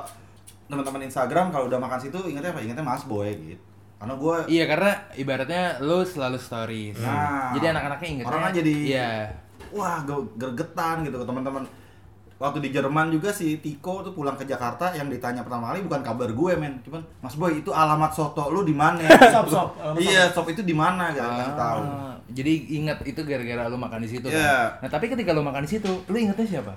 teman-teman 0.66 1.02
Instagram 1.04 1.50
kalau 1.50 1.66
udah 1.66 1.78
makan 1.78 1.98
situ 1.98 2.18
ingetnya 2.26 2.50
apa 2.50 2.60
ingetnya 2.60 2.82
Mas 2.82 3.06
Boy 3.06 3.32
gitu 3.32 3.64
karena 3.96 4.14
gua 4.14 4.44
Iya 4.44 4.68
karena 4.68 4.92
ibaratnya 5.14 5.80
lu 5.80 6.04
selalu 6.04 6.36
stories. 6.36 7.00
Nah. 7.00 7.56
Jadi 7.56 7.66
anak-anaknya 7.66 8.08
ingetnya. 8.12 8.28
Orang 8.28 8.42
kan 8.44 8.52
jadi- 8.54 8.86
Iya. 8.86 9.12
Wah 9.76 10.00
ge- 10.02 10.32
gergetan 10.36 11.04
gitu 11.04 11.16
ke 11.16 11.26
teman-teman 11.26 11.64
waktu 12.36 12.60
di 12.60 12.70
Jerman 12.70 13.08
juga 13.10 13.30
si 13.30 13.58
Tiko 13.58 14.00
tuh 14.02 14.12
pulang 14.12 14.34
ke 14.34 14.44
Jakarta 14.44 14.92
yang 14.92 15.08
ditanya 15.08 15.40
pertama 15.40 15.72
kali 15.72 15.80
bukan 15.82 16.02
kabar 16.02 16.28
gue 16.28 16.52
men 16.54 16.80
cuman 16.82 17.00
Mas 17.20 17.36
Boy 17.36 17.60
itu 17.60 17.70
alamat 17.70 18.12
soto 18.12 18.50
lu 18.50 18.62
di 18.62 18.72
mana 18.72 19.00
Sop, 19.36 19.48
sop, 19.48 19.70
iya 20.02 20.28
sop 20.28 20.44
itu 20.46 20.60
di 20.60 20.72
mana 20.72 21.12
gitu 21.12 21.24
kasih 21.24 21.56
tahu 21.56 21.82
Ah, 21.86 22.16
Jadi 22.28 22.54
ingat 22.76 23.00
itu 23.04 23.22
gara-gara 23.22 23.68
lu 23.68 23.78
makan 23.78 24.02
di 24.02 24.10
situ 24.10 24.28
Iya. 24.28 24.74
kan. 24.74 24.82
Nah, 24.82 24.90
tapi 24.90 25.06
ketika 25.08 25.30
lu 25.30 25.40
makan 25.40 25.62
di 25.62 25.72
situ, 25.72 25.88
lu 26.04 26.16
ingetnya 26.16 26.44
siapa? 26.50 26.74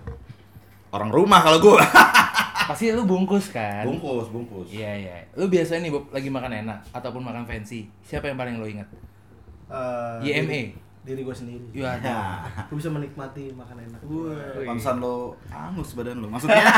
orang 0.89 1.09
rumah 1.09 1.41
kalau 1.41 1.57
gua 1.59 1.81
Pasti 2.69 2.93
lu 2.93 3.03
bungkus 3.03 3.49
kan? 3.49 3.81
bungkus 3.83 4.29
bungkus 4.29 4.69
Iya, 4.69 4.93
iya. 4.95 5.17
Lu 5.35 5.49
biasanya 5.49 5.89
nih 5.89 5.91
Bob, 5.91 6.05
lagi 6.11 6.29
makan 6.29 6.53
enak 6.55 6.79
ataupun 6.93 7.21
makan 7.23 7.43
fancy. 7.43 7.89
Siapa 8.03 8.29
yang 8.29 8.37
paling 8.37 8.57
lu 8.57 8.69
ingat? 8.69 8.89
Eh, 9.67 10.17
YME. 10.23 10.63
Diri, 11.09 11.25
gue 11.25 11.33
sendiri. 11.33 11.65
Iya. 11.73 11.97
ya 11.99 12.21
Gue 12.69 12.77
bisa 12.77 12.93
menikmati 12.93 13.49
makan 13.51 13.77
enak. 13.81 14.01
pantesan 14.61 15.01
lo 15.01 15.33
angus 15.49 15.97
badan 15.97 16.21
lo 16.21 16.29
maksudnya 16.29 16.61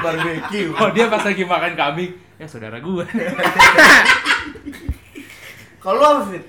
Barbecue. 0.00 0.72
Oh, 0.72 0.88
dia 0.90 1.06
pas 1.06 1.20
lagi 1.20 1.44
makan 1.44 1.76
kambing, 1.76 2.10
ya 2.36 2.46
saudara 2.48 2.80
gua. 2.80 3.04
Kalau 5.78 6.00
apa 6.02 6.22
Fit? 6.26 6.44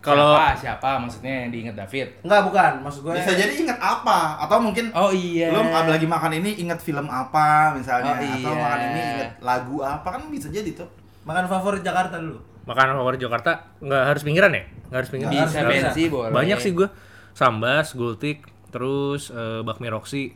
Kalau 0.00 0.32
siapa, 0.32 0.56
siapa 0.56 0.90
maksudnya 0.96 1.44
yang 1.44 1.50
diingat 1.52 1.76
David? 1.76 2.08
Enggak, 2.24 2.48
bukan. 2.48 2.72
Maksud 2.80 3.00
gue 3.04 3.12
bisa 3.20 3.36
jadi 3.36 3.52
inget 3.52 3.76
apa 3.76 4.40
atau 4.40 4.56
mungkin 4.56 4.88
Oh 4.96 5.12
iya. 5.12 5.52
lo 5.52 5.60
lagi 5.68 6.08
makan 6.08 6.40
ini 6.40 6.56
inget 6.56 6.80
film 6.80 7.04
apa 7.04 7.76
misalnya 7.76 8.16
Oh, 8.16 8.24
atau 8.24 8.24
iya. 8.48 8.56
makan 8.56 8.80
ini 8.80 9.00
inget 9.12 9.30
lagu 9.44 9.84
apa 9.84 10.08
kan 10.16 10.22
bisa 10.32 10.48
jadi 10.48 10.72
tuh 10.72 10.88
makan 11.28 11.44
favorit 11.46 11.84
Jakarta 11.84 12.16
dulu. 12.16 12.40
Makanan 12.64 12.96
favorit 13.00 13.20
Jakarta 13.20 13.76
nggak 13.80 14.02
harus 14.14 14.22
pinggiran 14.24 14.50
ya? 14.52 14.62
Nggak 14.88 14.98
harus 14.98 15.10
pinggiran. 15.10 15.32
Bisa 15.32 15.58
nggak 15.60 15.72
fancy 15.72 16.02
boleh. 16.08 16.32
Banyak 16.32 16.58
sih 16.60 16.72
gue. 16.72 16.88
Sambas, 17.30 17.94
gultik, 17.94 18.44
terus 18.74 19.30
eh, 19.30 19.62
bakmi 19.62 19.88
Roxy, 19.88 20.34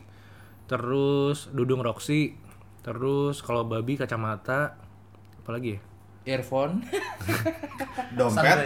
terus 0.65 1.51
dudung 1.51 1.83
Roxy, 1.83 2.33
terus 2.81 3.43
kalau 3.43 3.67
babi 3.67 3.99
kacamata, 3.99 4.79
apalagi 5.43 5.77
ya? 5.77 5.79
Earphone. 6.25 6.81
dompet 8.17 8.57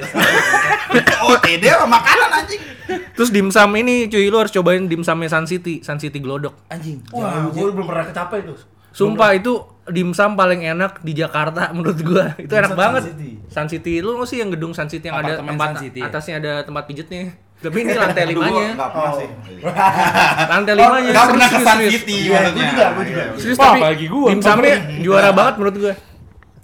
oh 1.26 1.36
sama 1.40 1.88
makanan 1.98 2.30
anjing 2.44 2.62
Terus 2.90 3.30
dimsum 3.30 3.72
ini 3.78 4.10
cuy 4.10 4.32
lu 4.32 4.38
harus 4.40 4.54
cobain 4.54 4.88
dimsumnya 4.88 5.30
Sun 5.30 5.46
City, 5.46 5.84
Sun 5.86 6.00
City 6.02 6.18
Glodok. 6.18 6.56
Anjing. 6.72 7.04
Wah, 7.14 7.52
gue 7.52 7.70
belum 7.70 7.86
pernah 7.86 8.08
kecapai 8.10 8.48
tuh. 8.48 8.58
Sumpah 9.00 9.32
itu 9.32 9.54
dimsum 9.88 10.36
paling 10.36 10.62
enak 10.62 11.00
di 11.00 11.14
Jakarta 11.14 11.70
menurut 11.76 12.00
gua. 12.00 12.36
Itu 12.36 12.52
enak 12.52 12.74
banget. 12.74 13.02
Sun 13.02 13.16
City. 13.16 13.32
Sun 13.48 13.68
City 13.68 13.94
lu 14.00 14.14
nggak 14.14 14.28
sih 14.28 14.38
yang 14.38 14.50
gedung 14.50 14.72
Sun 14.72 14.86
City 14.86 15.08
yang 15.08 15.18
ada 15.18 15.40
tempat 15.40 15.68
Sun 15.72 15.82
City 15.82 16.00
ya? 16.00 16.08
atasnya 16.08 16.36
ada 16.38 16.54
tempat 16.62 16.84
pijetnya. 16.84 17.32
Tapi 17.60 17.78
ini 17.78 17.92
lantai 17.94 18.24
limanya. 18.26 18.72
Nggak 18.74 18.90
pernah 18.90 19.12
Oh. 19.12 19.20
sih. 19.20 19.30
Lantai 20.52 20.74
limanya. 20.76 21.10
Nggak 21.12 21.28
pernah 21.28 21.48
ke 21.48 21.58
Sun. 21.60 21.78
City 21.90 22.18
Iya, 22.22 22.40
gua 22.40 22.52
juga, 22.54 22.86
gua 22.90 23.04
juga. 23.04 23.24
Iya, 23.26 23.36
Serius 23.36 23.58
tapi 23.58 23.80
apalagi 23.80 24.06
gua. 24.08 24.28
dimsumnya 24.30 24.76
juara 25.00 25.30
banget 25.32 25.54
menurut 25.56 25.78
gue. 25.78 25.94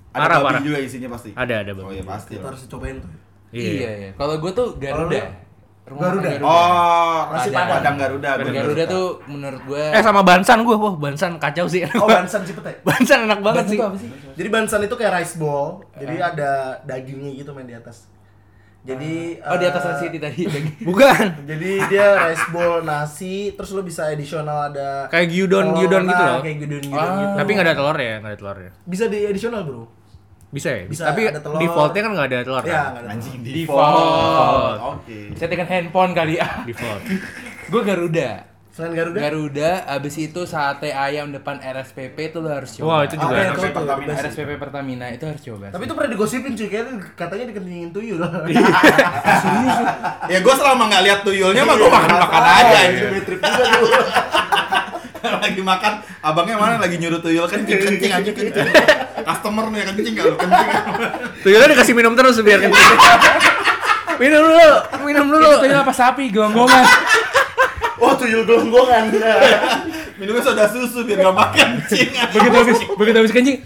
Ada 0.08 0.16
Parah, 0.16 0.36
babi 0.38 0.46
parah. 0.48 0.62
juga 0.64 0.78
isinya 0.80 1.10
pasti. 1.12 1.30
Ada, 1.34 1.56
ada 1.60 1.72
Oh 1.78 1.92
iya 1.92 2.04
pasti. 2.04 2.34
Kita 2.34 2.48
harus 2.48 2.62
cobain 2.66 2.98
tuh. 2.98 3.12
Iya, 3.52 3.72
iya. 3.94 4.10
Kalau 4.16 4.36
gue 4.38 4.52
tuh 4.52 4.68
Garuda. 4.76 5.20
Rumah 5.86 6.02
Garuda? 6.02 6.30
makan 6.32 6.42
Oh, 6.42 7.20
Nasi 7.30 7.38
nasi 7.38 7.50
Padang. 7.52 7.70
padang 7.72 7.96
Garuda. 7.96 8.30
Garuda 8.42 8.58
suka. 8.82 8.90
tuh 8.90 9.06
menurut 9.28 9.62
gue 9.64 9.84
Eh 9.94 10.02
sama 10.02 10.22
Bansan 10.22 10.58
gue, 10.62 10.76
wah 10.76 10.96
Bansan 10.96 11.32
kacau 11.38 11.66
sih. 11.70 11.86
Oh, 11.94 12.10
bansan 12.10 12.42
Cipete. 12.42 12.82
Bansan 12.88 13.18
enak 13.24 13.40
banget 13.40 13.66
sih. 13.70 13.78
itu 13.78 13.86
apa 13.86 13.98
sih? 13.98 14.10
Jadi 14.34 14.48
bansan 14.50 14.80
itu 14.82 14.96
kayak 14.96 15.12
rice 15.16 15.36
bowl. 15.36 15.86
Jadi 15.94 16.16
ada 16.18 16.52
dagingnya 16.82 17.32
gitu 17.36 17.54
main 17.54 17.64
di 17.64 17.74
atas. 17.74 18.10
Jadi 18.82 19.42
Oh, 19.42 19.58
di 19.58 19.66
atas 19.66 19.82
eh, 19.82 19.90
nasi 19.92 20.06
tadi. 20.16 20.42
Bukan. 20.90 21.26
Jadi 21.44 21.72
dia 21.86 22.08
rice 22.24 22.46
bowl 22.50 22.82
nasi, 22.82 23.54
terus 23.54 23.70
lu 23.70 23.82
bisa 23.82 24.06
additional 24.06 24.70
ada 24.70 25.06
Kayak 25.08 25.30
gyudon, 25.32 25.74
gyudon 25.76 26.04
gitu 26.04 26.24
loh. 26.24 26.40
Kayak 26.42 26.58
gyudon 26.62 26.82
gyudon 26.84 26.98
Ah. 26.98 27.18
gitu. 27.18 27.34
Tapi 27.38 27.50
nggak 27.54 27.66
ada 27.66 27.76
telur 27.76 27.98
ya, 27.98 28.14
nggak 28.20 28.32
ada 28.32 28.40
telur 28.40 28.58
ya. 28.60 28.72
bisa 28.84 29.06
di 29.06 29.20
additional, 29.24 29.62
Bro. 29.62 29.86
Bisa 30.48 30.70
ya? 30.72 30.84
Bisa, 30.86 31.04
Tapi 31.10 31.22
ada 31.26 31.40
telur. 31.40 31.58
defaultnya 31.58 32.02
kan 32.02 32.12
nggak 32.14 32.28
ada 32.28 32.38
telur 32.42 32.60
Ya, 32.60 32.64
kan? 32.64 32.72
enggak 32.88 33.02
ada. 33.02 33.10
Anjing 33.12 33.40
Default. 33.40 33.96
default. 33.96 34.78
Oke. 34.94 35.20
Settingan 35.34 35.68
handphone 35.68 36.12
kali 36.12 36.34
ah. 36.38 36.64
Default. 36.64 37.02
Gue 37.72 37.82
Garuda. 37.82 38.32
Selain 38.70 38.92
Garuda? 38.92 39.18
Garuda, 39.18 39.72
abis 39.90 40.16
itu 40.18 40.42
sate 40.44 40.92
ayam 40.92 41.32
depan 41.32 41.56
RSPP 41.58 42.18
itu 42.30 42.38
lo 42.38 42.52
harus 42.52 42.76
coba. 42.76 42.84
Wah, 42.86 43.00
itu 43.02 43.16
juga 43.16 43.32
Ah, 43.32 43.40
sih. 43.42 43.56
tuh, 43.56 43.72
Pertamina. 43.74 44.12
RSPP 44.14 44.50
Pertamina 44.56 45.06
itu 45.10 45.24
harus 45.24 45.42
coba. 45.42 45.66
Tapi 45.72 45.82
itu 45.82 45.94
pernah 45.94 46.10
digosipin 46.12 46.52
cuy, 46.54 46.68
kayaknya 46.70 46.94
katanya 47.14 47.46
dikencingin 47.50 47.92
tuyul. 47.92 48.20
Ya 50.26 50.40
gue 50.42 50.54
selama 50.56 50.84
nggak 50.88 51.04
lihat 51.04 51.20
tuyulnya 51.22 51.62
mah 51.62 51.76
gue 51.76 51.90
makan 51.90 52.12
makan 52.18 52.42
aja. 52.44 52.78
anjing. 52.82 53.10
Bad 53.10 53.24
trip 53.24 53.40
juga 53.40 53.66
tuh. 55.56 55.64
lagi 55.64 55.64
makan, 55.64 55.94
abangnya 56.20 56.56
mana 56.60 56.76
lagi 56.76 57.00
nyuruh 57.00 57.24
tuyul 57.24 57.48
kencing 57.48 57.80
kencing 57.80 58.12
aja 58.12 58.32
kencing. 58.36 58.68
Customer 59.24 59.66
nih 59.72 59.88
kencing 59.88 60.14
nggak 60.20 60.26
lu 60.28 60.36
kencing. 60.36 60.70
Tuyulnya 61.48 61.68
dikasih 61.72 61.94
minum 61.96 62.14
terus 62.20 62.36
biar 62.44 62.60
kencing. 62.60 63.00
minum 64.20 64.44
dulu, 64.44 64.70
minum 65.08 65.28
dulu. 65.32 65.48
itu 65.48 65.72
tuyul 65.72 65.80
apa 65.80 65.94
sapi, 65.96 66.28
gelonggongan. 66.32 66.84
Oh, 68.04 68.14
tuyul 68.20 68.44
gelonggongan. 68.44 69.16
Minumnya 70.20 70.44
soda 70.44 70.68
susu 70.68 71.08
biar 71.08 71.24
nggak 71.24 71.36
makan 71.36 71.68
kencing. 71.88 72.12
begitu 72.36 72.56
habis 72.60 72.80
begitu 73.00 73.18
habis 73.24 73.32
kencing. 73.32 73.58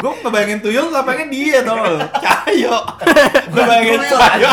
Gue 0.00 0.09
ngebayangin 0.20 0.60
tuyul 0.60 0.86
nggak 0.92 1.06
pengen 1.08 1.28
dia 1.32 1.58
tau 1.64 1.76
lo. 1.80 1.96
Cahyo. 2.20 2.76
Gue 3.50 3.62
bayangin 3.64 4.00
Cahyo. 4.04 4.50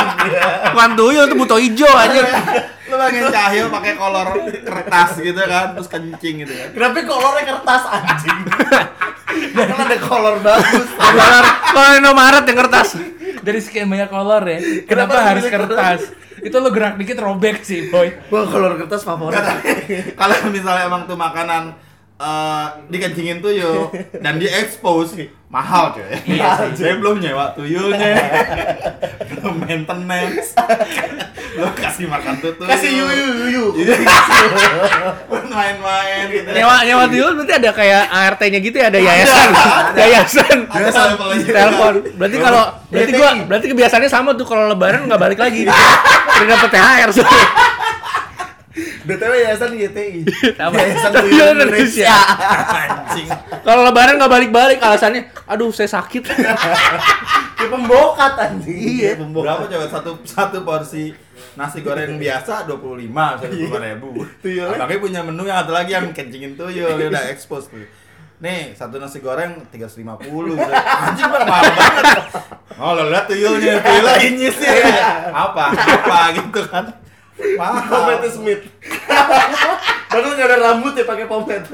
Bukan 0.73 0.91
tuyul 0.95 1.23
itu 1.27 1.35
buto 1.35 1.55
hijau 1.59 1.91
aja. 1.91 2.21
Lo 2.87 2.95
bayangin 2.95 3.25
Cahyo 3.31 3.63
pakai 3.67 3.93
kolor 3.99 4.27
kertas 4.63 5.09
gitu 5.19 5.41
kan, 5.43 5.75
terus 5.75 5.89
kencing 5.91 6.35
gitu 6.47 6.53
kan. 6.55 6.69
Kenapa 6.71 6.97
kolornya 7.03 7.43
kertas 7.43 7.83
anjing? 7.87 8.39
Kan 9.27 9.69
ada 9.75 9.97
kolor 10.01 10.39
bagus. 10.39 10.87
Kolor, 10.97 11.45
kolor 11.75 11.93
Indomaret 11.99 12.43
yang 12.47 12.57
kertas. 12.57 12.97
Dari 13.43 13.59
sekian 13.61 13.85
banyak 13.91 14.09
kolor 14.09 14.41
ya. 14.41 14.59
Kenapa 14.87 15.13
Kenapa 15.13 15.15
harus 15.21 15.45
kertas? 15.45 16.01
Itu 16.41 16.57
lo 16.61 16.69
gerak 16.71 16.95
dikit 16.95 17.17
robek 17.19 17.61
sih, 17.61 17.91
boy. 17.91 18.13
Wah, 18.31 18.45
kolor 18.47 18.79
kertas 18.79 19.03
favorit. 19.03 19.41
Kalau 20.15 20.35
misalnya 20.49 20.89
emang 20.89 21.05
tuh 21.05 21.19
makanan 21.19 21.75
eh 22.17 22.65
dikencingin 22.89 23.37
tuyul 23.39 23.93
dan 24.25 24.41
di 24.41 24.49
expose 24.49 25.13
mahal 25.47 25.93
coy. 25.93 26.17
Iya 26.25 26.73
Saya 26.73 26.97
belum 26.97 27.21
nyewa 27.21 27.53
tuyulnya. 27.53 28.17
belum 29.29 29.61
maintenance. 29.61 30.57
Lo 31.55 31.69
kasih 31.71 32.09
makan 32.09 32.41
tuh 32.41 32.57
tuyul. 32.57 32.67
Kasih 32.67 32.89
yuyu 32.89 33.27
yuyu. 33.45 33.65
main-main 35.47 36.25
gitu. 36.27 36.49
Nyewa 36.51 36.75
nyewa 36.83 37.03
tuyul 37.05 37.31
berarti 37.37 37.53
ada 37.53 37.69
kayak 37.71 38.03
ART-nya 38.09 38.59
gitu 38.59 38.77
ya, 38.81 38.85
ada 38.89 38.99
yayasan. 38.99 39.49
Yayasan. 39.95 40.57
Ada 40.73 40.89
aja. 41.37 41.47
Telepon. 41.53 41.93
Berarti 42.17 42.37
kalau 42.41 42.63
berarti 42.89 43.11
gua 43.13 43.29
berarti 43.45 43.65
kebiasaannya 43.71 44.09
sama 44.09 44.33
tuh 44.33 44.45
kalau 44.49 44.67
lebaran 44.67 45.05
nggak 45.05 45.21
balik 45.21 45.39
lagi. 45.39 45.69
Udah 45.69 46.47
dapet 46.49 46.69
THR 46.73 47.09
soalnya. 47.13 47.45
BTW 49.07 49.33
yayasan 49.41 49.71
YTI. 49.73 50.21
Apa? 50.59 50.75
Yayasan 50.77 51.11
Tuyul 51.11 51.29
Tuyul 51.31 51.47
Indonesia. 51.57 52.13
Indonesia. 52.13 52.15
Anjing. 52.77 53.29
Kalau 53.65 53.81
lebaran 53.83 54.13
nggak 54.21 54.31
balik-balik 54.31 54.79
alasannya, 54.79 55.21
aduh 55.49 55.71
saya 55.73 55.89
sakit. 55.89 56.23
Kayak 57.57 57.71
pembokat 57.73 58.33
anjing. 58.37 58.77
Iya, 58.77 59.11
Berapa 59.17 59.65
coba 59.65 59.85
satu 59.89 60.11
satu 60.21 60.61
porsi 60.61 61.09
nasi 61.57 61.81
goreng 61.81 62.21
biasa 62.21 62.69
25 62.69 63.09
misalnya 63.09 63.49
lima 63.57 63.77
ribu. 63.81 64.09
Tuyulnya? 64.45 64.77
Abangnya 64.77 65.01
punya 65.01 65.21
menu 65.25 65.43
yang 65.49 65.65
ada 65.65 65.71
lagi 65.73 65.91
yang 65.97 66.13
kencingin 66.13 66.53
tuyul, 66.53 66.93
dia 66.97 67.07
udah 67.09 67.23
expose 67.33 67.73
tuh. 67.73 67.81
Nih, 68.37 68.77
satu 68.77 69.01
nasi 69.01 69.17
goreng 69.17 69.65
350 69.73 70.21
gitu. 70.53 70.61
Anjing 70.61 71.25
bang, 71.25 71.45
mahal 71.49 71.63
banget. 71.73 72.05
Oh, 72.77 72.93
lo 72.93 73.09
lihat 73.09 73.25
tuyulnya, 73.25 73.81
tuyul 73.81 74.03
lagi 74.05 74.29
nyisir. 74.37 74.85
Apa? 75.33 75.73
Apa 75.73 76.19
gitu 76.37 76.61
kan. 76.69 77.06
Mahal. 77.37 77.85
Pomade 77.87 78.29
Smith. 78.29 78.63
Padahal 80.09 80.33
nggak 80.33 80.47
ada 80.47 80.57
rambut 80.63 80.93
ya 80.93 81.03
pakai 81.03 81.25
pomade. 81.25 81.67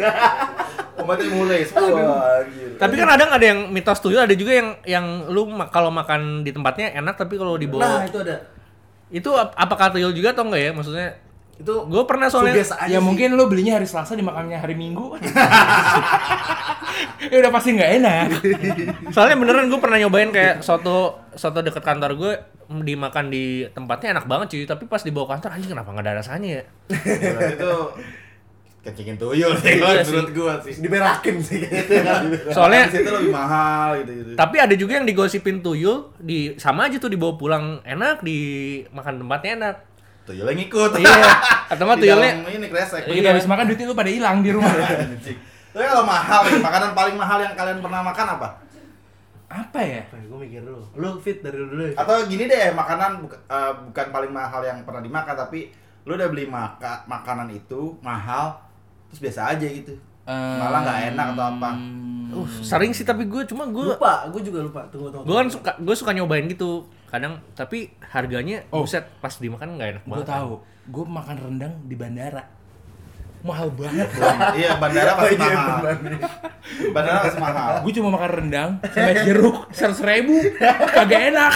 Obatnya 0.96 1.28
mulai. 1.30 1.62
Wah. 1.66 2.42
Tapi 2.76 2.94
kan 2.94 3.08
kadang 3.10 3.30
ada 3.32 3.46
yang 3.46 3.60
mitos 3.68 4.00
tuyul, 4.00 4.20
ada 4.20 4.34
juga 4.34 4.52
yang 4.54 4.70
yang 4.84 5.06
lu 5.28 5.48
ma- 5.48 5.68
kalau 5.68 5.88
makan 5.90 6.42
di 6.42 6.52
tempatnya 6.52 6.92
enak 6.94 7.16
tapi 7.16 7.36
kalau 7.36 7.56
Nah, 7.56 7.62
dibawa 7.62 8.04
itu 8.04 8.20
ada. 8.20 8.36
itu 9.10 9.30
ap- 9.32 9.56
apakah 9.56 9.90
tuyul 9.90 10.12
juga 10.12 10.32
atau 10.32 10.44
enggak 10.44 10.62
ya? 10.62 10.72
Maksudnya 10.72 11.08
Itu 11.54 11.86
gue 11.86 12.04
pernah 12.04 12.28
soalnya 12.28 12.58
aja 12.58 12.88
Ya 12.88 12.98
sih. 12.98 13.00
mungkin 13.00 13.34
lo 13.34 13.46
belinya 13.46 13.78
hari 13.78 13.86
Selasa 13.86 14.14
dimakannya 14.14 14.56
hari 14.56 14.74
Minggu. 14.74 15.14
ya 17.24 17.38
udah 17.40 17.52
pasti 17.52 17.70
nggak 17.74 17.92
enak. 17.98 18.28
soalnya 19.10 19.36
beneran 19.36 19.68
gue 19.68 19.80
pernah 19.80 19.98
nyobain 19.98 20.30
kayak 20.30 20.60
soto 20.60 21.22
soto 21.32 21.60
deket 21.60 21.82
kantor 21.82 22.12
gue 22.16 22.32
dimakan 22.76 23.28
di 23.28 23.44
tempatnya 23.68 24.14
enak 24.14 24.26
banget 24.26 24.48
cuy 24.50 24.66
tapi 24.66 24.84
pas 24.86 25.00
dibawa 25.00 25.30
kantor 25.30 25.50
anjing 25.52 25.72
kenapa 25.72 25.90
nggak 25.90 26.06
ada 26.06 26.14
rasanya 26.16 26.50
ya 26.54 26.64
itu 27.50 27.74
kencingin 28.84 29.16
tuyul 29.16 29.54
sih 29.56 29.78
kalau 29.78 29.90
Iya 29.90 30.02
sih. 30.02 30.12
menurut 30.12 30.32
gua 30.34 30.54
sih. 30.60 30.74
diberakin 30.76 31.36
sih 31.40 31.60
kayaknya. 31.62 32.52
soalnya 32.52 32.84
Di 32.86 32.94
situ 32.94 33.10
lebih 33.10 33.32
mahal 33.32 33.88
gitu 34.02 34.12
gitu. 34.14 34.30
tapi 34.36 34.56
ada 34.58 34.76
juga 34.76 34.92
yang 34.98 35.06
digosipin 35.06 35.58
tuyul 35.60 36.12
di 36.18 36.58
sama 36.58 36.88
aja 36.88 36.98
tuh 36.98 37.08
dibawa 37.08 37.34
pulang 37.34 37.66
enak 37.84 38.20
di 38.22 38.40
makan 38.90 39.24
tempatnya 39.24 39.52
enak 39.56 39.76
Tuyulnya 40.24 40.54
ngikut. 40.56 40.92
iya 41.00 41.32
atau 41.74 41.84
Di 41.96 42.08
tuyulnya 42.08 42.32
ini 42.48 42.68
kresek. 42.72 43.08
Begitu 43.08 43.28
habis 43.28 43.48
makan 43.48 43.64
duitnya 43.68 43.86
lu 43.92 43.96
pada 43.96 44.12
hilang 44.12 44.40
di 44.40 44.50
rumah. 44.56 44.72
Tapi 45.74 45.86
kalau 45.90 46.06
mahal, 46.06 46.42
makanan 46.62 46.92
paling 46.94 47.16
mahal 47.18 47.42
yang 47.42 47.54
kalian 47.58 47.82
pernah 47.82 48.06
makan 48.06 48.28
apa? 48.38 48.50
Apa 49.50 49.80
ya? 49.82 50.02
gue 50.10 50.38
mikir 50.38 50.62
dulu. 50.62 50.86
Lu 50.94 51.10
fit 51.18 51.42
dari 51.42 51.58
dulu 51.58 51.82
ya. 51.90 51.94
Atau 51.98 52.30
gini 52.30 52.46
deh, 52.46 52.74
makanan 52.74 53.26
buka- 53.26 53.42
eh, 53.44 53.74
bukan 53.90 54.08
paling 54.14 54.32
mahal 54.34 54.62
yang 54.62 54.86
pernah 54.86 55.02
dimakan, 55.02 55.34
tapi 55.34 55.74
lu 56.06 56.14
udah 56.14 56.30
beli 56.30 56.46
maka 56.46 57.02
makanan 57.06 57.50
itu 57.50 57.98
mahal, 58.02 58.54
terus 59.10 59.22
biasa 59.22 59.58
aja 59.58 59.66
gitu. 59.66 59.98
Malah 60.30 60.80
nggak 60.86 61.00
enak 61.14 61.28
atau 61.36 61.46
apa? 61.58 61.70
uh, 62.34 62.48
sering 62.66 62.92
sih 62.94 63.06
tapi 63.06 63.30
gue 63.30 63.46
cuma 63.46 63.70
gue 63.70 63.94
Lupa, 63.94 64.26
gue 64.30 64.42
juga 64.42 64.60
lupa. 64.62 64.82
Tunggu, 64.90 65.14
tunggu. 65.14 65.26
gue 65.26 65.36
kan 65.36 65.48
suka 65.50 65.72
gue 65.78 65.96
suka 65.96 66.12
nyobain 66.14 66.46
gitu 66.50 66.86
kadang 67.14 67.38
tapi 67.54 67.80
harganya 68.04 68.66
Oh. 68.68 68.82
buset 68.82 69.06
pas 69.20 69.30
dimakan 69.32 69.78
nggak 69.78 69.90
enak 69.92 70.04
Gue 70.04 70.12
banget 70.16 70.28
tahu. 70.28 70.54
Gue 70.86 71.06
makan 71.06 71.36
rendang 71.38 71.74
di 71.84 71.94
bandara. 71.94 72.44
Mahal 73.40 73.70
banget. 73.72 74.08
iya, 74.58 74.76
bandara 74.76 75.14
pasti 75.14 75.36
Oh, 75.36 75.44
iya, 75.44 75.52
mahal. 75.54 75.80
bener. 76.00 76.14
Bandara 76.90 77.18
pasti 77.22 77.38
mahal. 77.38 77.74
gue 77.80 77.92
cuma 77.94 78.10
makan 78.10 78.30
rendang 78.34 78.70
sama 78.88 79.12
jeruk 79.22 79.58
seratus 79.70 80.02
ribu. 80.02 80.34
Kagak 80.90 81.22
enak. 81.30 81.54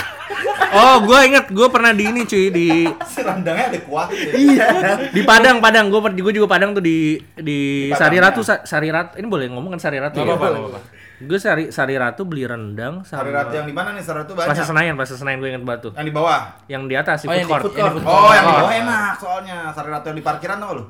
oh 0.70 1.00
gue 1.02 1.18
inget 1.24 1.48
gue 1.48 1.64
pernah 1.66 1.90
di 1.90 2.04
ini 2.06 2.22
cuy 2.22 2.46
di 2.48 2.68
Si 3.02 3.18
rendangnya 3.18 3.66
ada 3.66 3.80
kuah. 3.82 4.06
Iya. 4.12 4.66
di 5.10 5.22
Padang 5.24 5.58
Padang 5.58 5.88
gue 5.88 5.98
gue 6.14 6.32
juga 6.34 6.46
Padang 6.46 6.70
tuh 6.70 6.80
di 6.80 7.16
di 7.34 7.58
Di 7.84 7.90
Sari 7.90 8.16
Padangnya. 8.16 8.22
Ratu 8.30 8.40
Sa- 8.42 8.62
Sari 8.62 8.88
Ratu 8.88 9.16
ini 9.16 9.26
boleh 9.26 9.48
ngomong 9.48 9.72
kan 9.72 9.80
Sari 9.80 9.96
Ratu 9.96 10.20
Gak 10.20 10.24
ya? 10.24 10.36
apa-apa. 10.36 10.78
Gue 11.20 11.34
Sari 11.36 11.64
Sari 11.68 11.94
Ratu 11.94 12.22
beli 12.22 12.42
rendang 12.42 13.02
sama 13.02 13.22
Sari 13.22 13.30
ratu 13.30 13.52
yang 13.52 13.66
di 13.66 13.74
mana 13.74 13.90
nih? 13.90 14.00
Sari 14.00 14.22
ratu 14.22 14.32
banyak. 14.32 14.48
Plaza 14.48 14.64
Senayan 14.64 14.94
Plaza 14.94 15.14
Senayan 15.14 15.38
gue 15.38 15.50
inget 15.50 15.64
banget 15.64 15.80
tuh 15.82 15.92
Yang 15.94 16.06
di 16.06 16.14
bawah. 16.14 16.40
yang 16.66 16.82
di 16.84 16.94
atas 16.94 17.18
di 17.18 17.26
Oh, 17.26 17.30
food 17.30 17.34
yang 17.34 17.42
di 17.42 17.50
court 17.50 17.62
food 17.64 17.74
court. 17.74 17.94
Oh, 18.06 18.30
yang 18.30 18.44
di 18.44 18.48
Oh. 18.48 18.58
bawah 18.58 18.74
enak 18.76 19.12
soalnya. 19.16 19.56
Sari 19.70 19.88
ratu 19.88 20.06
yang 20.06 20.18
di 20.18 20.24
parkiran 20.24 20.58
tau 20.58 20.72
lu? 20.74 20.84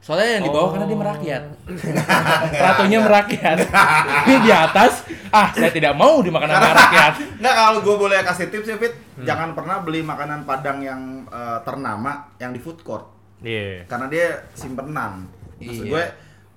Soalnya 0.00 0.28
yang 0.34 0.44
di 0.44 0.50
bawah 0.50 0.68
karena 0.72 0.86
dia 0.86 0.98
merakyat. 0.98 1.42
Ratunya 2.64 2.98
merakyat. 3.00 3.58
Ini 4.24 4.36
di 4.40 4.50
atas, 4.50 4.92
ah 5.28 5.48
saya 5.50 5.68
tidak 5.68 5.92
mau 5.92 6.20
dimakan 6.20 6.48
sama 6.48 6.72
rakyat. 6.74 7.12
Enggak 7.40 7.54
kalau 7.54 7.80
gue 7.80 7.96
boleh 7.98 8.16
kasih 8.20 8.48
tips 8.48 8.66
ya 8.66 8.76
Fit, 8.76 8.94
jangan 9.20 9.52
pernah 9.52 9.80
beli 9.80 10.00
makanan 10.00 10.44
Padang 10.44 10.80
yang 10.80 11.00
eh, 11.26 11.58
ternama 11.62 12.32
yang 12.36 12.50
di 12.50 12.58
food 12.58 12.80
court 12.80 13.04
iya 13.38 13.84
karena 13.86 14.06
dia 14.06 14.26
simpenan. 14.52 15.24
Maksud 15.58 15.84
Iya. 15.84 15.90
gue 15.90 16.04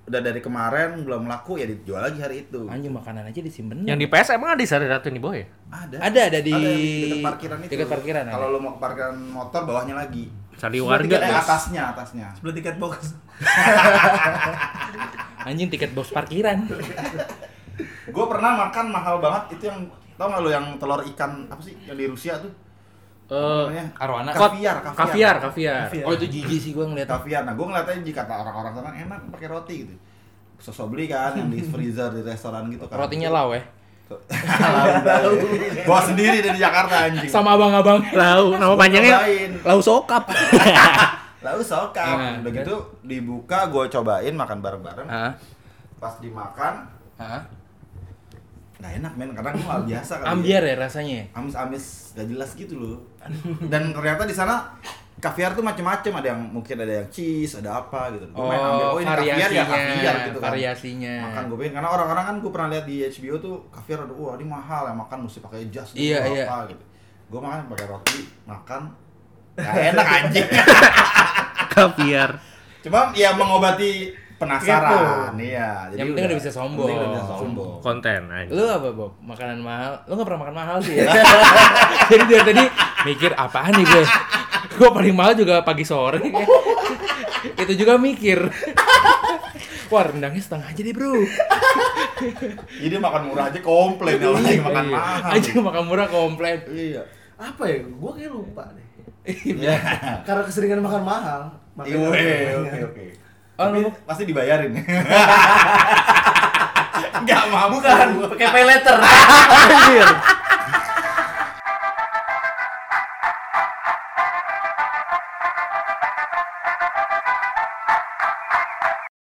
udah 0.04 0.20
dari 0.20 0.38
kemarin 0.38 1.00
belum 1.00 1.24
laku 1.24 1.56
ya 1.56 1.64
dijual 1.64 1.98
lagi 1.98 2.18
hari 2.18 2.44
itu. 2.44 2.66
Anjing 2.66 2.90
makanan 2.90 3.24
aja 3.24 3.40
disimpen. 3.40 3.82
Yang 3.82 3.98
di 3.98 4.06
PS 4.06 4.28
emang 4.32 4.52
ada 4.52 4.58
di 4.58 4.66
Sari 4.66 4.84
Ratu 4.84 5.08
ini 5.08 5.16
boy? 5.16 5.40
Ada. 5.68 5.96
Ada, 5.98 6.20
ada 6.28 6.38
di- 6.38 6.52
yang 6.52 6.62
dekat 7.02 7.24
parkiran 7.24 7.56
itu. 7.58 7.70
dekat 7.72 7.86
parkiran 7.88 8.22
Kalau 8.28 8.42
ada. 8.42 8.52
lu 8.52 8.58
mau 8.60 8.70
ke 8.70 8.78
parkiran 8.78 9.14
motor 9.16 9.60
bawahnya 9.64 9.94
lagi. 9.96 10.24
Sari 10.54 10.78
Semua 10.78 10.90
warga. 10.94 11.16
Eh, 11.18 11.34
atasnya, 11.34 11.82
atasnya. 11.90 12.26
Sebelah 12.36 12.54
tiket 12.54 12.76
box. 12.76 12.94
Anjing 15.44 15.68
tiket 15.68 15.90
bos 15.92 16.08
parkiran. 16.08 16.64
Gue 18.06 18.24
pernah 18.28 18.50
makan 18.60 18.86
mahal 18.88 19.18
banget 19.18 19.58
itu 19.58 19.64
yang 19.66 19.78
tau 20.14 20.30
gak 20.30 20.38
lu 20.38 20.48
yang 20.48 20.64
telur 20.78 21.02
ikan 21.04 21.44
apa 21.50 21.58
sih 21.58 21.74
yang 21.84 21.96
di 21.96 22.06
Rusia 22.06 22.38
tuh? 22.38 22.48
Eh, 23.24 23.62
namanya? 23.64 23.84
Arwana. 23.96 24.30
Kaviar, 24.36 24.76
kaviar, 24.92 25.36
kaviar. 25.48 25.88
Oh 26.04 26.12
itu 26.12 26.26
jijik 26.28 26.60
sih 26.60 26.70
gua 26.76 26.84
ngeliat. 26.84 27.08
Kaviar. 27.08 27.42
Nah, 27.48 27.56
gue 27.56 27.66
ngeliatnya 27.66 28.04
jika 28.04 28.28
kata 28.28 28.44
orang-orang 28.44 28.72
sana 28.76 28.90
enak 28.92 29.18
pakai 29.32 29.48
roti 29.48 29.74
gitu. 29.88 29.94
Sosok 30.60 30.92
beli 30.92 31.08
kan 31.08 31.32
yang 31.36 31.48
di 31.48 31.64
freezer 31.64 32.12
di 32.12 32.20
restoran 32.20 32.68
gitu 32.68 32.84
kan. 32.84 33.00
Rotinya 33.00 33.32
lau 33.32 33.56
ya. 33.56 33.64
Bawa 35.88 36.00
sendiri 36.04 36.44
dari 36.44 36.60
Jakarta 36.60 37.08
anjing. 37.08 37.24
Sama 37.32 37.56
abang-abang. 37.56 38.04
Lau, 38.12 38.52
nama 38.60 38.76
panjangnya. 38.76 39.24
Lau 39.64 39.80
Sokap. 39.80 40.28
Lalu 41.44 41.60
sokap. 41.60 42.16
Nah, 42.16 42.40
Udah 42.40 42.52
gitu 42.56 42.76
dibuka 43.04 43.68
gue 43.68 43.84
cobain 43.92 44.34
makan 44.34 44.58
bareng-bareng. 44.64 45.08
Hah? 45.08 45.32
Pas 46.00 46.16
dimakan 46.18 46.88
Hah? 47.20 47.44
nggak 48.74 49.00
enak 49.00 49.12
men 49.16 49.30
karena 49.32 49.50
gue 49.54 49.64
nggak 49.64 49.84
biasa 49.86 50.12
kali. 50.20 50.28
Ambiar 50.28 50.62
ya 50.64 50.76
rasanya. 50.76 51.20
Amis-amis 51.32 51.84
gak 52.16 52.26
jelas 52.28 52.50
gitu 52.52 52.74
loh. 52.76 52.96
Dan 53.64 53.90
ternyata 53.90 54.22
di 54.22 54.32
sana 54.32 54.76
kaviar 55.14 55.52
tuh 55.52 55.62
macem-macem 55.62 56.12
ada 56.12 56.28
yang 56.30 56.40
mungkin 56.44 56.76
ada 56.76 57.00
yang 57.00 57.08
cheese 57.08 57.56
ada 57.56 57.80
apa 57.80 58.12
gitu. 58.12 58.28
Gua 58.30 58.44
main 58.46 58.60
ambil, 58.60 58.86
Oh, 58.86 58.98
ini 58.98 59.06
kaviar 59.06 59.16
variasinya, 59.16 59.54
ya 59.54 59.64
kaviar 59.64 60.14
gitu 60.22 60.38
kan. 60.38 60.48
variasinya. 60.52 61.14
Makan 61.24 61.42
gue 61.44 61.56
pengen 61.56 61.72
karena 61.72 61.88
orang-orang 61.90 62.24
kan 62.24 62.36
gue 62.38 62.50
pernah 62.50 62.68
lihat 62.68 62.84
di 62.84 62.96
HBO 63.04 63.34
tuh 63.38 63.54
kaviar 63.70 63.98
aduh 64.02 64.16
wah 64.18 64.34
ini 64.34 64.46
mahal 64.46 64.82
ya 64.84 64.94
makan 64.94 65.18
mesti 65.22 65.38
pakai 65.40 65.68
jas 65.68 65.88
gitu, 65.90 66.02
Iya, 66.04 66.18
iya. 66.28 66.44
apa 66.44 66.68
gitu. 66.68 66.84
Gue 67.26 67.40
makan 67.40 67.58
pakai 67.68 67.86
roti 67.86 68.20
makan 68.44 68.82
Gak 69.54 69.74
enak 69.94 70.06
anjing. 70.10 70.48
kaviar. 71.74 72.30
Cuma 72.80 73.14
ya 73.14 73.32
mengobati 73.32 74.12
penasaran. 74.36 75.32
Iya. 75.36 75.88
Yang 75.92 76.06
penting 76.10 76.24
udah 76.24 76.38
bisa 76.38 76.50
sombong. 76.50 76.86
penting 76.86 76.98
udah 76.98 77.10
bisa 77.10 77.24
sombong. 77.28 77.72
Konten 77.80 78.20
aja. 78.28 78.50
Lu 78.50 78.64
apa 78.64 78.88
Bob? 78.90 79.12
Makanan 79.20 79.58
mahal? 79.60 79.92
Lu 80.04 80.12
gak 80.14 80.26
pernah 80.26 80.40
makan 80.44 80.56
mahal 80.56 80.76
sih 80.80 80.94
ya? 80.96 81.06
Jadi 82.10 82.22
dari 82.26 82.42
tadi 82.44 82.64
mikir 83.04 83.30
apaan 83.32 83.72
nih 83.72 83.84
gue? 83.84 84.04
Gue 84.74 84.88
paling 84.90 85.14
mahal 85.14 85.32
juga 85.34 85.62
pagi 85.62 85.84
sore. 85.84 86.18
Itu 87.62 87.72
juga 87.74 87.94
mikir. 87.96 88.42
Wah 89.86 90.02
rendangnya 90.02 90.40
setengah 90.40 90.66
aja 90.66 90.80
deh 90.80 90.92
bro. 90.92 91.12
Jadi 92.74 92.94
makan 92.96 93.22
murah 93.28 93.52
aja 93.52 93.60
komplain 93.60 94.16
ya 94.16 94.30
lagi 94.30 94.58
makan 94.58 94.84
Iya. 94.84 94.96
mahal. 94.96 95.30
Aja 95.30 95.50
makan 95.60 95.82
murah 95.84 96.06
komplain. 96.08 96.58
Iya. 96.66 97.02
Apa 97.36 97.62
ya? 97.66 97.76
Gua 97.92 98.12
kayak 98.16 98.32
lupa 98.32 98.64
deh. 98.72 98.86
Iya. 99.24 99.76
Karena 100.24 100.42
keseringan 100.42 100.80
makan 100.80 101.02
mahal. 101.04 101.40
Iya, 101.84 101.98
oke, 102.56 102.78
oke. 102.90 103.04
Oh, 103.54 103.70
Tapi 103.70 103.86
lu- 103.86 103.94
pasti 104.02 104.26
dibayarin. 104.26 104.74
Enggak 107.14 107.42
mau. 107.48 107.70
Bukan, 107.70 108.06
pakai 108.28 108.48
pay 108.50 108.64
letter. 108.66 108.96